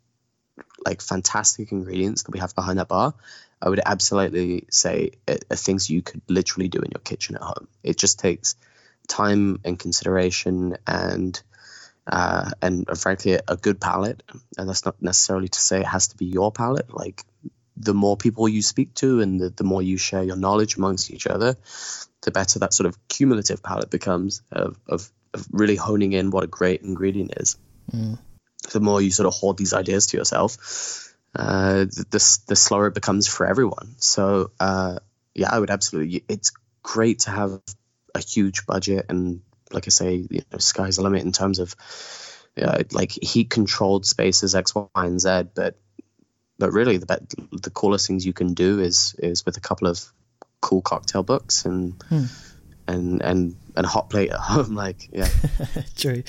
like 0.89 1.01
fantastic 1.03 1.73
ingredients 1.73 2.23
that 2.25 2.33
we 2.33 2.41
have 2.41 2.55
behind 2.55 2.79
that 2.79 2.89
bar 2.89 3.15
I 3.61 3.69
would 3.69 3.81
absolutely 3.85 4.65
say 4.71 5.13
are, 5.27 5.57
things 5.57 5.91
you 5.91 6.03
could 6.03 6.23
literally 6.29 6.69
do 6.69 6.79
in 6.81 6.91
your 6.93 7.01
kitchen 7.01 7.37
at 7.37 7.43
home. 7.43 7.69
It 7.83 7.99
just 7.99 8.19
takes 8.19 8.57
time 9.09 9.61
and 9.65 9.79
consideration 9.79 10.77
and 10.87 11.41
uh, 12.07 12.51
and 12.63 12.87
frankly 12.97 13.39
a 13.47 13.57
good 13.57 13.81
palate. 13.81 14.23
And 14.57 14.69
that's 14.69 14.85
not 14.85 15.03
necessarily 15.03 15.49
to 15.49 15.61
say 15.61 15.81
it 15.81 15.87
has 15.87 16.09
to 16.09 16.17
be 16.17 16.27
your 16.27 16.53
palate. 16.53 16.95
Like 16.95 17.23
the 17.77 17.95
more 17.95 18.17
people 18.17 18.49
you 18.49 18.63
speak 18.63 18.95
to 18.95 19.21
and 19.21 19.41
the, 19.41 19.51
the 19.51 19.65
more 19.65 19.83
you 19.83 19.99
share 19.99 20.23
your 20.23 20.37
knowledge 20.37 20.77
amongst 20.77 21.11
each 21.11 21.27
other, 21.27 21.57
the 22.23 22.31
better 22.31 22.61
that 22.61 22.73
sort 22.73 22.87
of 22.87 23.09
cumulative 23.09 23.63
palate 23.63 23.91
becomes 23.91 24.43
of, 24.51 24.79
of, 24.87 25.11
of 25.35 25.47
really 25.51 25.77
honing 25.77 26.13
in 26.13 26.31
what 26.31 26.45
a 26.45 26.49
great 26.49 26.83
ingredient 26.83 27.35
is. 27.37 27.57
Mm. 27.93 28.19
The 28.73 28.81
more 28.81 29.01
you 29.01 29.11
sort 29.11 29.27
of 29.27 29.35
hoard 29.35 29.57
these 29.57 29.73
ideas 29.73 30.09
to 30.09 30.17
yourself, 30.17 31.15
uh, 31.35 31.85
the, 31.85 32.39
the 32.47 32.57
slower 32.57 32.89
it 32.89 32.95
becomes 32.95 33.29
for 33.29 33.47
everyone. 33.47 33.95
So 33.99 34.51
uh, 34.61 34.99
yeah, 35.35 35.49
I 35.51 35.59
would 35.59 35.71
absolutely. 35.71 36.25
It's 36.29 36.53
great 36.83 37.21
to 37.21 37.31
have 37.31 37.61
a 38.15 38.21
huge 38.21 38.67
budget 38.67 39.07
and, 39.09 39.43
like 39.71 39.87
I 39.87 39.91
say, 39.91 40.27
you 40.31 40.43
know, 40.51 40.59
sky's 40.59 40.97
the 40.97 41.03
limit 41.03 41.25
in 41.25 41.33
terms 41.33 41.59
of 41.59 41.75
uh, 42.61 42.83
like 42.93 43.13
heat 43.13 43.51
controlled 43.51 44.07
spaces 44.07 44.55
X, 44.55 44.75
Y, 44.75 44.87
and 44.95 45.21
Z. 45.21 45.51
But 45.55 45.79
but 46.59 46.73
really, 46.73 46.97
the 46.97 47.21
the 47.53 47.71
coolest 47.71 48.07
things 48.07 48.27
you 48.27 48.33
can 48.33 48.55
do 48.55 48.81
is 48.81 49.15
is 49.19 49.45
with 49.45 49.57
a 49.57 49.61
couple 49.61 49.89
of 49.89 50.03
cool 50.61 50.83
cocktail 50.83 51.23
books 51.23 51.65
and. 51.65 52.03
Hmm. 52.09 52.25
And, 52.91 53.21
and 53.21 53.55
and 53.77 53.85
a 53.85 53.89
hot 53.89 54.09
plate 54.09 54.31
at 54.31 54.41
home, 54.41 54.75
like 54.75 55.11
yeah, 55.13 55.29
true. 55.99 56.23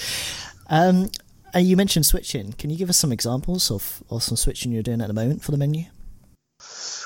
Um, 0.70 1.10
uh, 1.56 1.60
you 1.60 1.76
mentioned 1.78 2.06
switching. 2.06 2.54
Can 2.54 2.70
you 2.70 2.78
give 2.78 2.90
us 2.90 2.98
some 2.98 3.12
examples 3.12 3.72
of, 3.72 4.04
of 4.10 4.24
some 4.24 4.38
switching 4.38 4.72
you're 4.72 4.84
doing 4.84 5.02
at 5.02 5.08
the 5.08 5.14
moment 5.14 5.44
for 5.44 5.52
the 5.52 5.58
menu? 5.58 5.86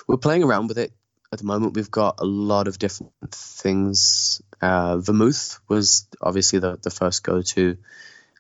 We're 0.07 0.17
playing 0.17 0.43
around 0.43 0.67
with 0.67 0.77
it 0.77 0.91
at 1.31 1.39
the 1.39 1.45
moment. 1.45 1.75
We've 1.75 1.91
got 1.91 2.19
a 2.19 2.25
lot 2.25 2.67
of 2.67 2.77
different 2.77 3.13
things. 3.31 4.41
Uh, 4.61 4.97
vermouth 4.97 5.59
was 5.67 6.07
obviously 6.21 6.59
the, 6.59 6.77
the 6.81 6.89
first 6.89 7.23
go 7.23 7.41
to. 7.41 7.77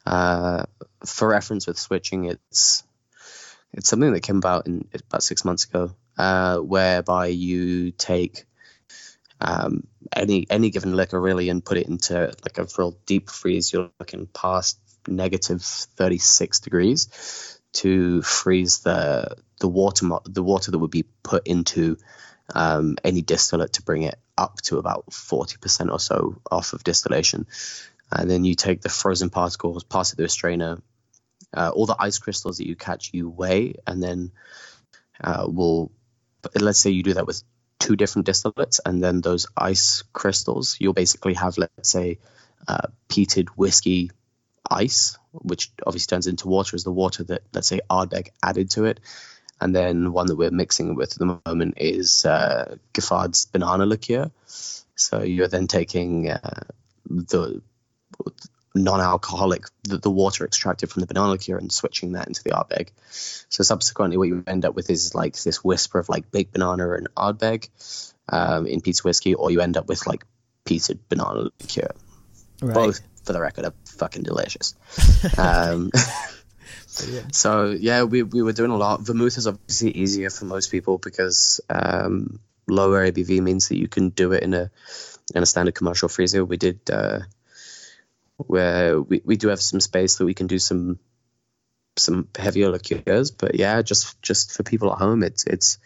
Uh, 0.05 0.65
for 1.05 1.29
reference 1.29 1.67
with 1.67 1.77
switching, 1.77 2.25
it's 2.25 2.83
it's 3.71 3.89
something 3.89 4.13
that 4.13 4.21
came 4.21 4.37
about 4.37 4.67
in 4.67 4.87
about 4.93 5.23
six 5.23 5.45
months 5.45 5.63
ago, 5.63 5.95
uh, 6.17 6.57
whereby 6.57 7.27
you 7.27 7.91
take 7.91 8.45
um, 9.39 9.87
any 10.15 10.45
any 10.49 10.69
given 10.69 10.95
liquor 10.95 11.19
really 11.19 11.49
and 11.49 11.63
put 11.63 11.77
it 11.77 11.87
into 11.87 12.33
like 12.43 12.57
a 12.57 12.67
real 12.77 12.97
deep 13.05 13.29
freeze. 13.29 13.71
You're 13.71 13.91
looking 13.99 14.27
past 14.27 14.79
negative 15.07 15.61
36 15.61 16.59
degrees 16.59 17.59
to 17.73 18.21
freeze 18.21 18.79
the 18.79 19.35
the 19.59 19.67
water 19.67 20.07
the 20.25 20.43
water 20.43 20.71
that 20.71 20.77
would 20.77 20.91
be 20.91 21.05
put 21.23 21.47
into 21.47 21.97
um, 22.53 22.97
any 23.03 23.21
distillate 23.21 23.73
to 23.73 23.83
bring 23.83 24.03
it 24.03 24.15
up 24.37 24.57
to 24.63 24.77
about 24.77 25.09
40% 25.09 25.91
or 25.91 25.99
so 25.99 26.41
off 26.51 26.73
of 26.73 26.83
distillation. 26.83 27.47
And 28.11 28.29
then 28.29 28.43
you 28.43 28.55
take 28.55 28.81
the 28.81 28.89
frozen 28.89 29.29
particles, 29.29 29.83
pass 29.83 30.11
it 30.11 30.17
through 30.17 30.25
a 30.25 30.29
strainer. 30.29 30.81
Uh, 31.55 31.71
all 31.73 31.85
the 31.85 31.95
ice 31.97 32.17
crystals 32.17 32.57
that 32.57 32.67
you 32.67 32.75
catch, 32.75 33.11
you 33.13 33.29
weigh, 33.29 33.75
and 33.87 34.03
then 34.03 34.31
uh, 35.23 35.47
will 35.47 35.91
let's 36.59 36.79
say 36.79 36.89
you 36.89 37.03
do 37.03 37.13
that 37.13 37.27
with 37.27 37.41
two 37.79 37.95
different 37.95 38.27
distillates, 38.27 38.79
and 38.85 39.03
then 39.03 39.21
those 39.21 39.47
ice 39.55 40.03
crystals, 40.13 40.77
you'll 40.79 40.93
basically 40.93 41.33
have, 41.33 41.57
let's 41.57 41.89
say, 41.89 42.19
uh, 42.67 42.87
peated 43.09 43.49
whiskey 43.49 44.11
ice, 44.73 45.17
which 45.31 45.71
obviously 45.85 46.15
turns 46.15 46.27
into 46.27 46.47
water, 46.47 46.75
is 46.75 46.83
the 46.83 46.91
water 46.91 47.23
that, 47.25 47.43
let's 47.53 47.67
say, 47.67 47.81
Ardbeg 47.89 48.29
added 48.41 48.71
to 48.71 48.85
it. 48.85 48.99
And 49.61 49.73
then 49.75 50.11
one 50.11 50.27
that 50.27 50.35
we're 50.35 50.51
mixing 50.51 50.95
with 50.95 51.13
at 51.13 51.19
the 51.19 51.39
moment 51.45 51.75
is 51.77 52.25
uh, 52.25 52.75
Giffard's 52.93 53.45
banana 53.45 53.85
liqueur. 53.85 54.31
So 54.95 55.21
you're 55.21 55.47
then 55.47 55.67
taking 55.67 56.29
uh, 56.29 56.63
the 57.09 57.61
non-alcoholic, 58.75 59.65
the, 59.83 59.99
the, 59.99 60.09
water 60.09 60.45
extracted 60.45 60.89
from 60.89 61.01
the 61.01 61.07
banana 61.07 61.29
liqueur 61.29 61.57
and 61.57 61.71
switching 61.71 62.13
that 62.13 62.27
into 62.27 62.43
the 62.43 62.51
Ardbeg. 62.51 62.89
So 63.49 63.63
subsequently, 63.63 64.17
what 64.17 64.27
you 64.27 64.43
end 64.47 64.65
up 64.65 64.75
with 64.75 64.89
is 64.89 65.13
like 65.13 65.41
this 65.41 65.63
whisper 65.63 65.99
of 65.99 66.09
like 66.09 66.31
baked 66.31 66.53
banana 66.53 66.91
and 66.93 67.07
Ardbeg. 67.15 67.69
um, 68.29 68.65
in 68.65 68.81
peated 68.81 69.03
whiskey, 69.03 69.35
or 69.35 69.51
you 69.51 69.61
end 69.61 69.77
up 69.77 69.87
with 69.87 70.05
like 70.07 70.25
peated 70.65 70.99
banana 71.09 71.49
liqueur. 71.59 71.91
Right. 72.61 72.73
Both, 72.73 73.01
for 73.23 73.33
the 73.33 73.41
record, 73.41 73.65
are 73.65 73.73
fucking 73.85 74.23
delicious. 74.23 74.75
um, 75.37 75.91
so 77.31 77.71
yeah, 77.71 78.03
we, 78.03 78.23
we 78.23 78.41
were 78.41 78.53
doing 78.53 78.71
a 78.71 78.77
lot. 78.77 79.01
Vermouth 79.01 79.37
is 79.37 79.47
obviously 79.47 79.91
easier 79.91 80.29
for 80.29 80.45
most 80.45 80.71
people 80.71 80.97
because 80.97 81.61
um, 81.69 82.39
lower 82.67 83.09
ABV 83.09 83.41
means 83.41 83.69
that 83.69 83.77
you 83.77 83.87
can 83.87 84.09
do 84.09 84.31
it 84.33 84.43
in 84.43 84.53
a 84.53 84.71
in 85.33 85.43
a 85.43 85.45
standard 85.45 85.75
commercial 85.75 86.09
freezer. 86.09 86.43
We 86.45 86.57
did 86.57 86.79
uh, 86.91 87.19
where 88.37 89.01
we, 89.01 89.21
we 89.23 89.37
do 89.37 89.49
have 89.49 89.61
some 89.61 89.79
space 89.79 90.17
that 90.17 90.25
we 90.25 90.33
can 90.33 90.47
do 90.47 90.59
some 90.59 90.99
some 91.97 92.27
heavier 92.37 92.69
liqueurs, 92.69 93.31
but 93.31 93.55
yeah, 93.55 93.81
just 93.81 94.21
just 94.21 94.51
for 94.51 94.63
people 94.63 94.91
at 94.91 94.99
home, 94.99 95.23
it's 95.23 95.45
it's 95.45 95.79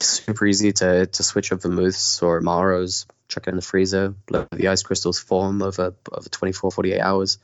super 0.00 0.46
easy 0.46 0.72
to 0.72 1.06
to 1.06 1.22
switch 1.22 1.52
up 1.52 1.62
vermouths 1.62 2.22
or 2.22 2.40
amaros, 2.40 3.06
chuck 3.30 3.46
it 3.46 3.50
in 3.50 3.56
the 3.56 3.62
freezer, 3.62 4.14
let 4.28 4.50
the 4.50 4.68
ice 4.68 4.82
crystals 4.82 5.18
form 5.18 5.62
over 5.62 5.94
over 6.12 6.28
24, 6.28 6.70
48 6.70 7.00
hours, 7.00 7.38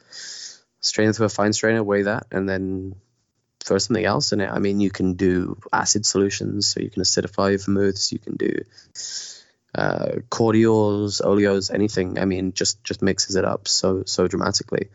strain 0.81 1.09
it 1.09 1.15
through 1.15 1.27
a 1.27 1.31
fine 1.31 1.53
strainer, 1.53 1.83
weigh 1.83 2.03
that, 2.03 2.27
and 2.31 2.49
then 2.49 2.97
throw 3.61 3.79
something 3.79 4.05
else 4.05 4.33
in 4.33 4.41
it. 4.41 4.51
I 4.51 4.59
mean, 4.59 4.81
you 4.81 4.91
can 4.91 5.15
do 5.15 5.59
acid 5.73 6.05
solutions, 6.05 6.67
so 6.67 6.81
you 6.81 6.91
can 6.91 7.03
acidify 7.03 7.57
vermouths, 7.65 8.13
you 8.13 8.19
can 8.19 8.37
do 8.37 8.53
uh, 9.75 10.21
cordials, 10.31 11.21
oleos, 11.21 11.73
anything. 11.73 12.19
I 12.19 12.25
mean, 12.25 12.53
just 12.53 12.83
just 12.83 13.03
mixes 13.03 13.37
it 13.37 13.45
up 13.45 13.69
so 13.69 14.05
so 14.07 14.27
dramatically. 14.27 14.89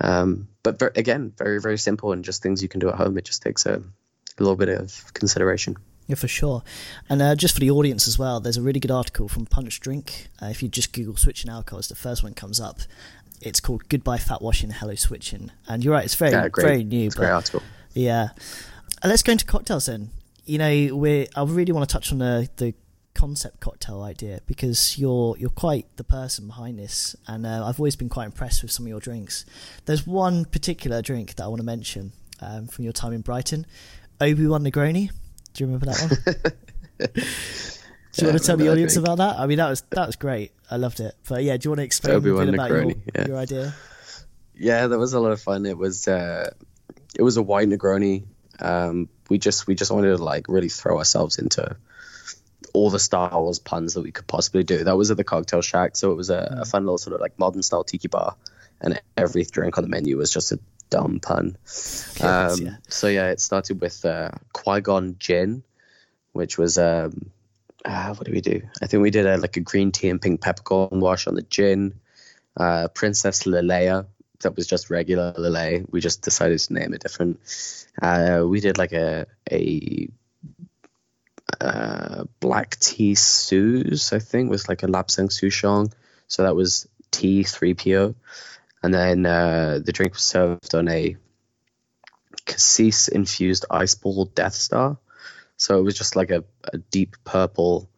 Um, 0.00 0.48
but 0.62 0.96
again, 0.96 1.32
very 1.36 1.60
very 1.60 1.78
simple 1.78 2.12
and 2.12 2.24
just 2.24 2.42
things 2.42 2.62
you 2.62 2.68
can 2.68 2.80
do 2.80 2.88
at 2.88 2.96
home. 2.96 3.16
It 3.16 3.24
just 3.24 3.42
takes 3.42 3.66
a, 3.66 3.74
a 3.74 4.40
little 4.42 4.56
bit 4.56 4.68
of 4.68 5.14
consideration. 5.14 5.76
Yeah, 6.06 6.16
for 6.16 6.28
sure. 6.28 6.62
And 7.08 7.22
uh, 7.22 7.34
just 7.34 7.54
for 7.54 7.60
the 7.60 7.70
audience 7.70 8.06
as 8.06 8.18
well, 8.18 8.40
there's 8.40 8.58
a 8.58 8.62
really 8.62 8.80
good 8.80 8.90
article 8.90 9.28
from 9.28 9.46
Punch 9.46 9.80
Drink. 9.80 10.28
Uh, 10.42 10.46
if 10.46 10.62
you 10.62 10.68
just 10.68 10.92
Google 10.92 11.16
switching 11.16 11.50
alcohols, 11.50 11.88
the 11.88 11.94
first 11.94 12.22
one 12.22 12.34
comes 12.34 12.60
up. 12.60 12.80
It's 13.40 13.60
called 13.60 13.88
"Goodbye 13.88 14.18
Fat 14.18 14.42
Washing, 14.42 14.70
Hello 14.70 14.94
Switching," 14.94 15.50
and 15.66 15.82
you're 15.82 15.94
right, 15.94 16.04
it's 16.04 16.14
very 16.14 16.32
Yeah, 16.32 16.48
very 16.54 16.84
new. 16.84 17.06
It's 17.06 17.14
but 17.14 17.22
great 17.22 17.30
article. 17.30 17.62
Yeah. 17.94 18.28
And 19.02 19.10
let's 19.10 19.22
go 19.22 19.32
into 19.32 19.44
cocktails 19.44 19.86
then. 19.86 20.10
You 20.44 20.58
know, 20.58 20.96
we 20.96 21.28
I 21.34 21.44
really 21.44 21.72
want 21.72 21.88
to 21.88 21.92
touch 21.92 22.12
on 22.12 22.18
the 22.18 22.48
the 22.56 22.74
concept 23.14 23.60
cocktail 23.60 24.02
idea 24.02 24.40
because 24.46 24.98
you're 24.98 25.36
you're 25.38 25.50
quite 25.50 25.86
the 25.96 26.04
person 26.04 26.46
behind 26.46 26.78
this, 26.78 27.16
and 27.26 27.46
uh, 27.46 27.66
I've 27.66 27.78
always 27.78 27.96
been 27.96 28.08
quite 28.08 28.26
impressed 28.26 28.62
with 28.62 28.70
some 28.70 28.84
of 28.86 28.88
your 28.88 29.00
drinks. 29.00 29.46
There's 29.86 30.06
one 30.06 30.44
particular 30.44 31.00
drink 31.00 31.36
that 31.36 31.44
I 31.44 31.46
want 31.48 31.60
to 31.60 31.66
mention 31.66 32.12
um, 32.40 32.66
from 32.66 32.84
your 32.84 32.92
time 32.92 33.12
in 33.12 33.22
Brighton, 33.22 33.66
Obi 34.20 34.46
Wan 34.46 34.64
Negroni. 34.64 35.10
Do 35.54 35.64
you 35.64 35.66
remember 35.68 35.86
that 35.86 36.00
one? 36.00 37.06
do 37.14 37.20
you 37.22 37.26
Yeah, 38.16 38.26
want 38.26 38.40
to 38.40 38.46
tell 38.46 38.56
the 38.56 38.70
audience 38.70 38.96
about 38.96 39.18
that? 39.18 39.38
I 39.38 39.46
mean, 39.46 39.58
that 39.58 39.70
was 39.70 39.82
that 39.90 40.06
was 40.06 40.16
great. 40.16 40.52
I 40.70 40.76
loved 40.76 41.00
it. 41.00 41.14
But 41.28 41.44
yeah, 41.44 41.56
do 41.56 41.66
you 41.66 41.70
want 41.70 41.78
to 41.78 41.84
explain 41.84 42.16
a 42.16 42.20
bit 42.20 42.54
about 42.54 42.70
your, 42.70 42.92
yeah. 43.14 43.26
your 43.26 43.36
idea? 43.36 43.74
Yeah, 44.56 44.86
that 44.88 44.98
was 44.98 45.14
a 45.14 45.20
lot 45.20 45.32
of 45.32 45.40
fun. 45.40 45.66
It 45.66 45.78
was 45.78 46.06
uh, 46.08 46.50
it 47.16 47.22
was 47.22 47.36
a 47.36 47.42
white 47.42 47.68
Negroni. 47.68 48.24
Um, 48.60 49.08
we 49.28 49.38
just 49.38 49.66
we 49.66 49.74
just 49.74 49.90
wanted 49.90 50.16
to 50.16 50.22
like 50.22 50.46
really 50.48 50.68
throw 50.68 50.98
ourselves 50.98 51.38
into 51.38 51.76
all 52.72 52.90
the 52.90 52.98
Star 52.98 53.30
Wars 53.40 53.58
puns 53.58 53.94
that 53.94 54.02
we 54.02 54.10
could 54.12 54.26
possibly 54.26 54.64
do. 54.64 54.82
That 54.84 54.96
was 54.96 55.10
at 55.10 55.16
the 55.16 55.24
Cocktail 55.24 55.62
Shack, 55.62 55.96
so 55.96 56.10
it 56.10 56.16
was 56.16 56.30
a, 56.30 56.58
a 56.62 56.64
fun 56.64 56.84
little 56.84 56.98
sort 56.98 57.14
of 57.14 57.20
like 57.20 57.38
modern 57.38 57.62
style 57.62 57.84
tiki 57.84 58.08
bar, 58.08 58.36
and 58.80 59.00
every 59.16 59.44
drink 59.44 59.78
on 59.78 59.84
the 59.84 59.90
menu 59.90 60.16
was 60.16 60.32
just 60.32 60.50
a 60.52 60.58
dumb 60.90 61.20
pun. 61.20 61.56
Um, 62.20 62.60
yeah. 62.60 62.76
So 62.88 63.08
yeah, 63.08 63.30
it 63.30 63.40
started 63.40 63.80
with 63.80 64.04
uh, 64.04 64.30
Qui 64.52 64.80
Gon 64.80 65.16
Gin, 65.18 65.62
which 66.32 66.58
was 66.58 66.78
um, 66.78 67.30
uh, 67.84 68.14
what 68.14 68.24
did 68.24 68.34
we 68.34 68.40
do? 68.40 68.62
I 68.82 68.86
think 68.86 69.02
we 69.02 69.10
did 69.10 69.26
a, 69.26 69.36
like 69.36 69.56
a 69.56 69.60
green 69.60 69.92
tea 69.92 70.08
and 70.08 70.20
pink 70.20 70.40
peppercorn 70.40 71.00
wash 71.00 71.26
on 71.26 71.34
the 71.34 71.42
gin. 71.42 72.00
Uh, 72.56 72.88
Princess 72.88 73.42
Leia, 73.42 74.06
that 74.40 74.56
was 74.56 74.66
just 74.66 74.90
regular 74.90 75.32
Lillet. 75.32 75.86
We 75.90 76.00
just 76.00 76.22
decided 76.22 76.58
to 76.58 76.72
name 76.72 76.94
it 76.94 77.02
different. 77.02 77.40
Uh, 78.00 78.44
we 78.46 78.60
did 78.60 78.78
like 78.78 78.92
a 78.92 79.26
a 79.50 80.08
uh, 81.60 82.24
black 82.40 82.76
tea 82.78 83.14
Suze, 83.14 84.12
I 84.12 84.18
think, 84.18 84.50
was 84.50 84.68
like 84.68 84.82
a 84.82 84.86
Lapsang 84.86 85.28
Souchong. 85.28 85.92
So 86.26 86.44
that 86.44 86.56
was 86.56 86.88
T 87.10 87.42
three 87.42 87.74
PO, 87.74 88.14
and 88.84 88.92
then 88.92 89.24
uh, 89.24 89.80
the 89.82 89.92
drink 89.92 90.12
was 90.12 90.22
served 90.22 90.74
on 90.74 90.88
a 90.88 91.16
cassis 92.44 93.08
infused 93.08 93.64
ice 93.70 93.94
ball 93.94 94.26
Death 94.26 94.52
Star. 94.52 94.98
So 95.56 95.78
it 95.78 95.84
was 95.84 95.96
just 95.96 96.16
like 96.16 96.30
a, 96.30 96.44
a 96.70 96.76
deep 96.76 97.16
purple 97.24 97.88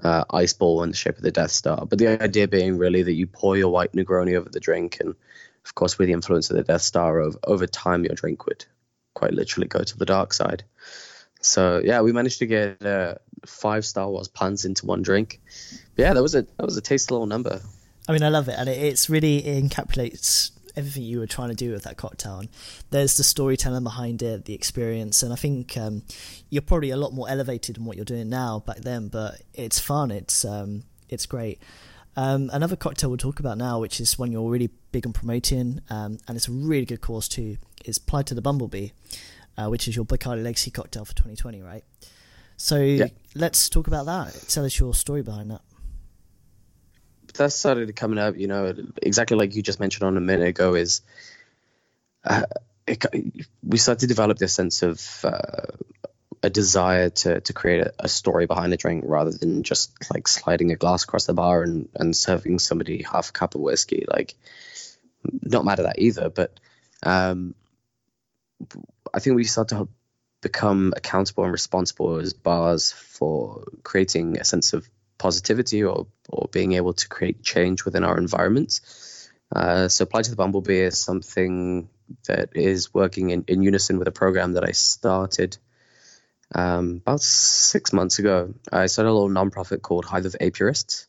uh, 0.00 0.22
ice 0.30 0.52
ball 0.52 0.84
in 0.84 0.90
the 0.90 0.96
shape 0.96 1.16
of 1.16 1.22
the 1.22 1.32
Death 1.32 1.50
Star. 1.50 1.84
But 1.84 1.98
the 1.98 2.22
idea 2.22 2.46
being 2.46 2.78
really 2.78 3.02
that 3.02 3.14
you 3.14 3.26
pour 3.26 3.56
your 3.56 3.72
white 3.72 3.94
Negroni 3.94 4.36
over 4.36 4.48
the 4.48 4.60
drink, 4.60 4.98
and 5.00 5.16
of 5.64 5.74
course, 5.74 5.98
with 5.98 6.06
the 6.06 6.12
influence 6.12 6.50
of 6.50 6.56
the 6.56 6.62
Death 6.62 6.82
Star, 6.82 7.18
over, 7.18 7.38
over 7.42 7.66
time, 7.66 8.04
your 8.04 8.14
drink 8.14 8.46
would 8.46 8.64
quite 9.14 9.34
literally 9.34 9.66
go 9.66 9.82
to 9.82 9.98
the 9.98 10.06
dark 10.06 10.32
side. 10.32 10.62
So 11.40 11.82
yeah, 11.84 12.02
we 12.02 12.12
managed 12.12 12.38
to 12.38 12.46
get 12.46 12.86
uh, 12.86 13.16
five 13.44 13.84
Star 13.84 14.08
Wars 14.08 14.28
puns 14.28 14.64
into 14.64 14.86
one 14.86 15.02
drink. 15.02 15.40
But 15.96 16.02
yeah, 16.02 16.14
that 16.14 16.22
was 16.22 16.36
a 16.36 16.42
that 16.42 16.64
was 16.64 16.76
a 16.76 16.80
tasty 16.80 17.12
little 17.12 17.26
number. 17.26 17.60
I 18.08 18.12
mean, 18.12 18.22
I 18.22 18.30
love 18.30 18.48
it, 18.48 18.54
and 18.58 18.68
it, 18.68 18.78
it's 18.78 19.10
really 19.10 19.46
it 19.46 19.62
encapsulates 19.62 20.50
everything 20.74 21.02
you 21.02 21.18
were 21.18 21.26
trying 21.26 21.50
to 21.50 21.54
do 21.54 21.72
with 21.72 21.82
that 21.82 21.96
cocktail. 21.96 22.38
And 22.38 22.48
there's 22.90 23.16
the 23.16 23.24
storytelling 23.24 23.82
behind 23.82 24.22
it, 24.22 24.46
the 24.46 24.54
experience, 24.54 25.22
and 25.22 25.32
I 25.32 25.36
think 25.36 25.76
um, 25.76 26.02
you're 26.48 26.62
probably 26.62 26.90
a 26.90 26.96
lot 26.96 27.12
more 27.12 27.28
elevated 27.28 27.76
than 27.76 27.84
what 27.84 27.96
you're 27.96 28.04
doing 28.04 28.28
now 28.30 28.60
back 28.60 28.78
then. 28.78 29.08
But 29.08 29.42
it's 29.52 29.78
fun. 29.78 30.10
It's 30.10 30.44
um, 30.44 30.84
it's 31.08 31.26
great. 31.26 31.60
Um, 32.16 32.50
another 32.52 32.76
cocktail 32.76 33.10
we'll 33.10 33.18
talk 33.18 33.38
about 33.38 33.58
now, 33.58 33.78
which 33.78 34.00
is 34.00 34.18
one 34.18 34.32
you're 34.32 34.48
really 34.48 34.70
big 34.90 35.06
on 35.06 35.12
promoting, 35.12 35.80
um, 35.90 36.18
and 36.26 36.36
it's 36.36 36.48
a 36.48 36.52
really 36.52 36.86
good 36.86 37.00
course 37.00 37.28
too, 37.28 37.58
is 37.84 37.98
Pride 37.98 38.26
to 38.28 38.34
the 38.34 38.42
Bumblebee, 38.42 38.88
uh, 39.56 39.68
which 39.68 39.86
is 39.86 39.94
your 39.94 40.04
Bacardi 40.04 40.42
Legacy 40.42 40.70
cocktail 40.72 41.04
for 41.04 41.14
2020, 41.14 41.62
right? 41.62 41.84
So 42.56 42.76
let's 43.36 43.68
talk 43.68 43.86
about 43.86 44.06
that. 44.06 44.34
Tell 44.48 44.64
us 44.64 44.80
your 44.80 44.94
story 44.94 45.22
behind 45.22 45.52
that. 45.52 45.60
That 47.38 47.52
started 47.52 47.94
coming 47.96 48.18
up, 48.18 48.36
you 48.36 48.46
know, 48.46 48.74
exactly 49.02 49.36
like 49.36 49.54
you 49.54 49.62
just 49.62 49.80
mentioned 49.80 50.06
on 50.06 50.16
a 50.16 50.20
minute 50.20 50.48
ago, 50.48 50.74
is 50.74 51.02
uh, 52.24 52.42
it, 52.86 53.04
we 53.62 53.78
started 53.78 54.00
to 54.00 54.06
develop 54.06 54.38
this 54.38 54.54
sense 54.54 54.82
of 54.82 55.24
uh, 55.24 55.66
a 56.42 56.50
desire 56.50 57.10
to, 57.10 57.40
to 57.40 57.52
create 57.52 57.80
a, 57.80 57.92
a 57.98 58.08
story 58.08 58.46
behind 58.46 58.72
a 58.72 58.76
drink 58.76 59.04
rather 59.06 59.30
than 59.30 59.62
just 59.62 59.92
like 60.12 60.28
sliding 60.28 60.72
a 60.72 60.76
glass 60.76 61.04
across 61.04 61.26
the 61.26 61.34
bar 61.34 61.62
and, 61.62 61.88
and 61.94 62.14
serving 62.16 62.58
somebody 62.58 63.02
half 63.02 63.30
a 63.30 63.32
cup 63.32 63.54
of 63.54 63.60
whiskey. 63.60 64.04
Like, 64.08 64.34
not 65.42 65.64
mad 65.64 65.80
at 65.80 65.86
that 65.86 65.98
either, 65.98 66.30
but 66.30 66.58
um, 67.02 67.54
I 69.12 69.18
think 69.18 69.36
we 69.36 69.44
start 69.44 69.68
to 69.68 69.88
become 70.40 70.92
accountable 70.96 71.44
and 71.44 71.52
responsible 71.52 72.16
as 72.16 72.32
bars 72.32 72.92
for 72.92 73.64
creating 73.82 74.38
a 74.38 74.44
sense 74.44 74.72
of 74.72 74.88
positivity 75.18 75.82
or, 75.82 76.06
or 76.28 76.48
being 76.52 76.72
able 76.72 76.92
to 76.92 77.08
create 77.08 77.42
change 77.42 77.84
within 77.84 78.04
our 78.04 78.18
environments. 78.18 79.30
Uh, 79.54 79.88
so, 79.88 80.04
Apply 80.04 80.22
to 80.22 80.30
the 80.30 80.36
Bumblebee 80.36 80.80
is 80.80 80.98
something 80.98 81.88
that 82.26 82.50
is 82.54 82.92
working 82.92 83.30
in, 83.30 83.44
in 83.48 83.62
unison 83.62 83.98
with 83.98 84.08
a 84.08 84.12
program 84.12 84.52
that 84.52 84.64
I 84.64 84.72
started 84.72 85.56
um, 86.54 87.02
about 87.04 87.20
six 87.20 87.92
months 87.92 88.18
ago. 88.18 88.54
I 88.70 88.86
started 88.86 89.10
a 89.10 89.12
little 89.12 89.28
nonprofit 89.28 89.82
called 89.82 90.04
Hive 90.04 90.26
of 90.26 90.36
Apiarists. 90.40 91.06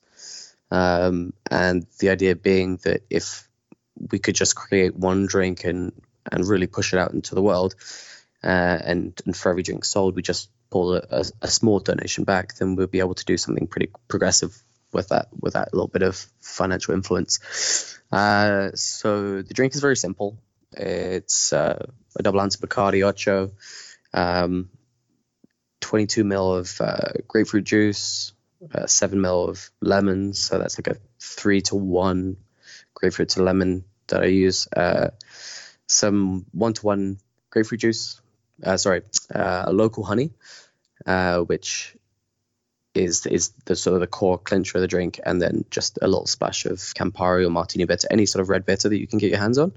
Um, 0.72 1.34
and 1.50 1.86
the 2.00 2.10
idea 2.10 2.36
being 2.36 2.78
that 2.84 3.02
if 3.10 3.48
we 4.12 4.20
could 4.20 4.36
just 4.36 4.56
create 4.56 4.96
one 4.96 5.26
drink 5.26 5.64
and, 5.64 5.92
and 6.32 6.48
really 6.48 6.68
push 6.68 6.94
it 6.94 7.00
out 7.00 7.14
into 7.14 7.36
the 7.36 7.42
world, 7.42 7.76
uh, 8.44 8.48
and, 8.48 9.20
and 9.26 9.36
for 9.36 9.50
every 9.50 9.64
drink 9.64 9.84
sold, 9.84 10.16
we 10.16 10.22
just 10.22 10.50
pull 10.70 10.96
a, 10.96 11.02
a, 11.10 11.26
a 11.42 11.48
small 11.48 11.80
donation 11.80 12.24
back, 12.24 12.56
then 12.56 12.76
we'll 12.76 12.88
be 12.88 13.00
able 13.00 13.16
to 13.16 13.26
do 13.26 13.38
something 13.38 13.68
pretty 13.68 13.92
progressive 14.08 14.62
with 14.92 15.10
that 15.10 15.28
with 15.40 15.54
that 15.54 15.74
little 15.74 15.88
bit 15.88 16.02
of 16.02 16.16
financial 16.40 16.94
influence. 16.94 18.00
Uh, 18.12 18.72
so 18.74 19.42
the 19.42 19.54
drink 19.54 19.76
is 19.76 19.82
very 19.82 19.96
simple. 19.96 20.38
It's 20.72 21.54
uh, 21.54 21.86
a 22.18 22.24
double 22.24 22.40
ounce 22.40 22.56
Bacardi 22.58 23.04
Ocho, 23.06 23.52
um, 24.14 24.70
22 25.82 26.24
mil 26.24 26.54
of 26.54 26.80
uh, 26.82 27.12
grapefruit 27.28 27.64
juice, 27.64 28.34
uh, 28.74 28.88
seven 28.88 29.22
mil 29.22 29.50
of 29.50 29.70
lemons. 29.82 30.40
So 30.40 30.60
that's 30.60 30.78
like 30.80 30.96
a 30.96 31.00
three 31.20 31.62
to 31.64 31.76
one 31.76 32.38
grapefruit 32.94 33.30
to 33.30 33.44
lemon 33.44 33.86
that 34.08 34.24
I 34.24 34.28
use. 34.28 34.68
Uh, 34.76 35.10
some 35.88 36.46
one 36.52 36.74
to 36.74 36.86
one 36.86 37.20
grapefruit 37.50 37.82
juice. 37.82 38.22
Uh, 38.64 38.78
sorry, 38.78 39.04
local 39.34 40.04
honey, 40.04 40.32
uh, 41.06 41.40
which 41.40 41.96
is 43.00 43.26
is 43.26 43.50
the 43.66 43.76
sort 43.76 43.96
of 43.96 44.02
the 44.02 44.08
core 44.08 44.38
clincher 44.38 44.78
of 44.78 44.82
the 44.82 44.88
drink, 44.88 45.20
and 45.26 45.42
then 45.42 45.66
just 45.70 46.00
a 46.02 46.08
little 46.08 46.28
splash 46.28 46.66
of 46.66 46.78
Campari 46.78 47.46
or 47.46 47.50
Martini 47.50 47.86
bitter, 47.86 48.08
any 48.12 48.26
sort 48.26 48.42
of 48.42 48.50
red 48.50 48.66
bitter 48.66 48.90
that 48.90 49.00
you 49.00 49.08
can 49.08 49.20
get 49.20 49.30
your 49.30 49.40
hands 49.40 49.58
on 49.58 49.74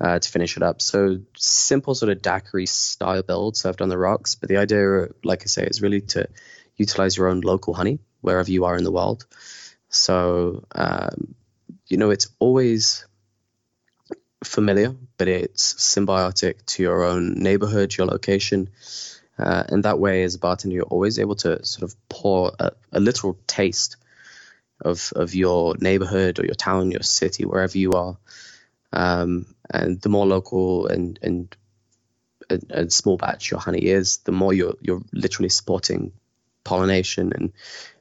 uh, 0.00 0.18
to 0.18 0.28
finish 0.28 0.56
it 0.56 0.62
up. 0.62 0.80
So 0.80 1.20
simple 1.36 1.94
sort 1.94 2.12
of 2.12 2.22
daiquiri 2.22 2.66
style 2.66 3.22
build 3.22 3.56
served 3.56 3.82
on 3.82 3.88
the 3.88 3.98
rocks, 3.98 4.34
but 4.34 4.48
the 4.48 4.58
idea, 4.58 5.08
like 5.24 5.42
I 5.42 5.46
say, 5.46 5.64
is 5.64 5.82
really 5.82 6.00
to 6.00 6.28
utilize 6.76 7.16
your 7.16 7.28
own 7.28 7.40
local 7.40 7.74
honey 7.74 7.98
wherever 8.20 8.50
you 8.50 8.64
are 8.64 8.76
in 8.76 8.84
the 8.84 8.92
world. 8.92 9.26
So, 9.88 10.64
um, 10.72 11.34
you 11.86 11.96
know, 11.96 12.10
it's 12.10 12.28
always 12.38 13.06
familiar, 14.44 14.94
but 15.18 15.28
it's 15.28 15.74
symbiotic 15.74 16.64
to 16.66 16.82
your 16.82 17.04
own 17.04 17.34
neighborhood, 17.34 17.94
your 17.96 18.06
location. 18.06 18.70
Uh, 19.40 19.64
and 19.68 19.84
that 19.84 19.98
way, 19.98 20.22
as 20.22 20.34
a 20.34 20.38
bartender, 20.38 20.74
you're 20.76 20.84
always 20.84 21.18
able 21.18 21.36
to 21.36 21.64
sort 21.64 21.90
of 21.90 21.96
pour 22.08 22.52
a, 22.58 22.72
a 22.92 23.00
little 23.00 23.38
taste 23.46 23.96
of, 24.80 25.12
of 25.16 25.34
your 25.34 25.76
neighborhood 25.78 26.38
or 26.38 26.44
your 26.44 26.54
town, 26.54 26.90
your 26.90 27.02
city, 27.02 27.44
wherever 27.44 27.78
you 27.78 27.92
are. 27.92 28.18
Um, 28.92 29.46
and 29.70 30.00
the 30.00 30.08
more 30.08 30.26
local 30.26 30.88
and, 30.88 31.18
and 31.22 31.56
and 32.68 32.92
small 32.92 33.16
batch 33.16 33.50
your 33.50 33.60
honey 33.60 33.78
is, 33.78 34.18
the 34.18 34.32
more 34.32 34.52
you're 34.52 34.74
you're 34.80 35.02
literally 35.12 35.48
supporting 35.48 36.12
pollination 36.64 37.32
and 37.32 37.52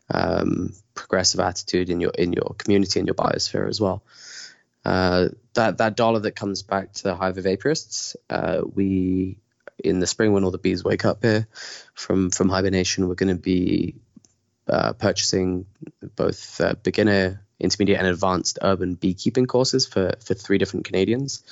um, 0.10 0.74
progressive 0.96 1.40
attitude 1.40 1.90
in 1.90 2.02
your 2.02 2.12
in 2.12 2.34
your 2.34 2.56
community 2.58 3.00
and 3.00 3.08
your 3.08 3.16
biosphere 3.16 3.68
as 3.68 3.80
well. 3.80 4.04
Uh, 4.84 5.30
that 5.54 5.78
that 5.78 5.96
dollar 5.96 6.20
that 6.20 6.36
comes 6.36 6.64
back 6.64 6.94
to 6.94 7.04
the 7.04 7.16
hive 7.16 7.38
of 7.38 7.46
apiarists, 7.46 8.16
uh, 8.30 8.62
we 8.74 9.38
in 9.84 10.00
the 10.00 10.08
spring 10.08 10.34
when 10.34 10.44
all 10.44 10.52
the 10.52 10.58
bees 10.58 10.84
wake 10.84 11.06
up 11.06 11.24
here 11.24 11.48
from 11.94 12.30
from 12.30 12.50
hibernation, 12.50 13.08
we're 13.08 13.16
going 13.16 13.36
to 13.36 13.42
be 13.42 13.96
uh, 14.68 14.94
purchasing 14.94 15.66
both 16.16 16.62
uh, 16.62 16.76
beginner, 16.84 17.46
intermediate, 17.60 18.00
and 18.00 18.08
advanced 18.08 18.60
urban 18.62 18.96
beekeeping 18.96 19.46
courses 19.46 19.88
for 19.88 20.14
for 20.24 20.34
three 20.34 20.58
different 20.58 20.86
Canadians, 20.86 21.44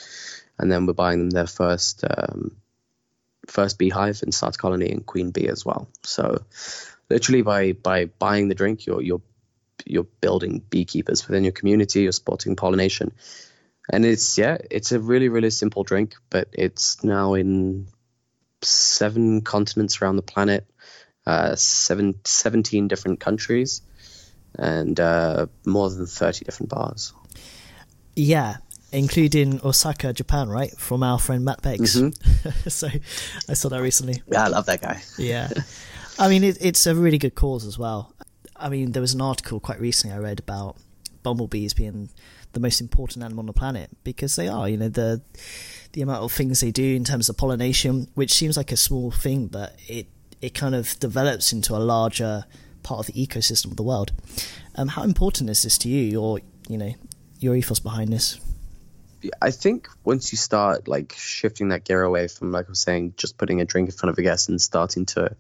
and 0.58 0.72
then 0.72 0.86
we're 0.86 0.94
buying 0.94 1.20
them 1.20 1.30
their 1.30 1.48
first. 1.48 2.04
Um, 2.04 2.58
first 3.48 3.78
beehive 3.78 4.22
and 4.24 4.34
starter 4.34 4.58
colony 4.58 4.92
and 4.92 5.06
queen 5.06 5.32
bee 5.32 5.48
as 5.48 5.66
well. 5.66 5.88
So 6.04 6.44
literally 7.10 7.42
by 7.42 7.74
by 7.74 8.06
buying 8.06 8.48
the 8.50 8.56
drink, 8.56 8.86
you're 8.86 9.02
you're 9.02 9.22
you're 9.86 10.08
building 10.22 10.62
beekeepers 10.70 11.28
within 11.28 11.44
your 11.44 11.54
community. 11.54 12.02
You're 12.02 12.12
supporting 12.12 12.56
pollination, 12.56 13.14
and 13.92 14.06
it's 14.06 14.38
yeah, 14.38 14.58
it's 14.70 14.92
a 14.92 15.00
really 15.00 15.30
really 15.30 15.50
simple 15.50 15.84
drink, 15.84 16.16
but 16.30 16.50
it's 16.54 17.04
now 17.04 17.34
in 17.34 17.88
seven 18.62 19.42
continents 19.42 20.02
around 20.02 20.16
the 20.16 20.22
planet, 20.22 20.68
uh, 21.26 21.56
seven, 21.56 22.16
17 22.24 22.88
different 22.88 23.20
countries, 23.20 23.82
and 24.56 25.00
uh, 25.00 25.48
more 25.66 25.90
than 25.90 26.06
30 26.06 26.46
different 26.46 26.70
bars. 26.70 27.14
Yeah, 28.16 28.58
including 28.92 29.62
Osaka, 29.64 30.14
Japan, 30.14 30.50
right? 30.50 30.72
From 30.72 31.04
our 31.04 31.20
friend 31.20 31.46
Matt 31.46 31.62
Beggs. 31.62 31.96
Mm-hmm. 31.96 32.70
so 32.70 32.90
I 33.50 33.54
saw 33.54 33.70
that 33.70 33.82
recently. 33.82 34.22
Yeah, 34.32 34.46
I 34.46 34.48
love 34.48 34.66
that 34.66 34.82
guy. 34.82 35.02
yeah. 35.18 35.50
I 36.20 36.30
mean, 36.30 36.44
it, 36.44 36.58
it's 36.60 36.88
a 36.88 36.96
really 36.96 37.20
good 37.20 37.36
cause 37.36 37.66
as 37.66 37.78
well. 37.78 38.14
I 38.56 38.70
mean, 38.70 38.94
there 38.94 39.02
was 39.02 39.14
an 39.14 39.22
article 39.22 39.60
quite 39.60 39.80
recently 39.80 40.16
I 40.16 40.20
read 40.20 40.40
about 40.40 40.78
bumblebees 41.22 41.76
being 41.76 42.10
the 42.54 42.60
most 42.60 42.82
important 42.82 43.24
animal 43.24 43.42
on 43.42 43.46
the 43.46 43.54
planet 43.54 43.92
because 44.04 44.36
they 44.36 44.48
are. 44.48 44.68
You 44.68 44.78
know, 44.78 44.90
the 44.90 45.22
the 45.98 46.04
amount 46.04 46.24
of 46.24 46.32
things 46.32 46.60
they 46.60 46.70
do 46.70 46.96
in 46.96 47.04
terms 47.04 47.28
of 47.28 47.36
pollination, 47.38 48.08
which 48.14 48.32
seems 48.32 48.56
like 48.56 48.72
a 48.72 48.78
small 48.78 49.10
thing, 49.10 49.48
but 49.48 49.76
it 49.88 50.06
it 50.42 50.54
kind 50.54 50.76
of 50.76 50.96
develops 51.00 51.52
into 51.52 51.76
a 51.76 51.82
larger 51.82 52.46
part 52.84 53.00
of 53.00 53.08
the 53.08 53.14
ecosystem 53.14 53.72
of 53.72 53.78
the 53.78 53.82
world. 53.82 54.12
Um, 54.76 54.90
how 54.90 55.02
important 55.02 55.50
is 55.50 55.64
this 55.64 55.76
to 55.80 55.90
you? 55.90 56.04
Your 56.04 56.40
you 56.70 56.78
know 56.78 56.94
your 57.40 57.56
ethos 57.56 57.80
behind 57.80 58.14
this? 58.14 58.40
I 59.42 59.50
think 59.50 59.88
once 60.04 60.32
you 60.32 60.38
start 60.38 60.88
like 60.88 61.16
shifting 61.18 61.70
that 61.70 61.84
gear 61.84 62.04
away 62.04 62.28
from 62.28 62.52
like 62.52 62.68
I 62.68 62.70
was 62.70 62.80
saying, 62.80 63.16
just 63.18 63.40
putting 63.40 63.60
a 63.60 63.66
drink 63.66 63.90
in 63.90 63.96
front 63.96 64.12
of 64.12 64.20
a 64.20 64.22
guest 64.22 64.50
and 64.50 64.62
starting 64.62 65.08
to 65.08 65.36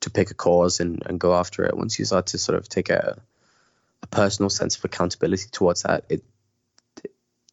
to 0.00 0.10
pick 0.10 0.32
a 0.32 0.34
cause 0.34 0.80
and, 0.80 1.04
and 1.06 1.20
go 1.20 1.36
after 1.36 1.64
it, 1.66 1.76
once 1.76 2.00
you 2.00 2.04
start 2.04 2.26
to 2.26 2.38
sort 2.38 2.58
of 2.58 2.68
take 2.68 2.90
a 2.90 3.22
a 4.02 4.06
personal 4.08 4.50
sense 4.50 4.76
of 4.76 4.84
accountability 4.84 5.46
towards 5.52 5.84
that, 5.84 6.04
it 6.08 6.24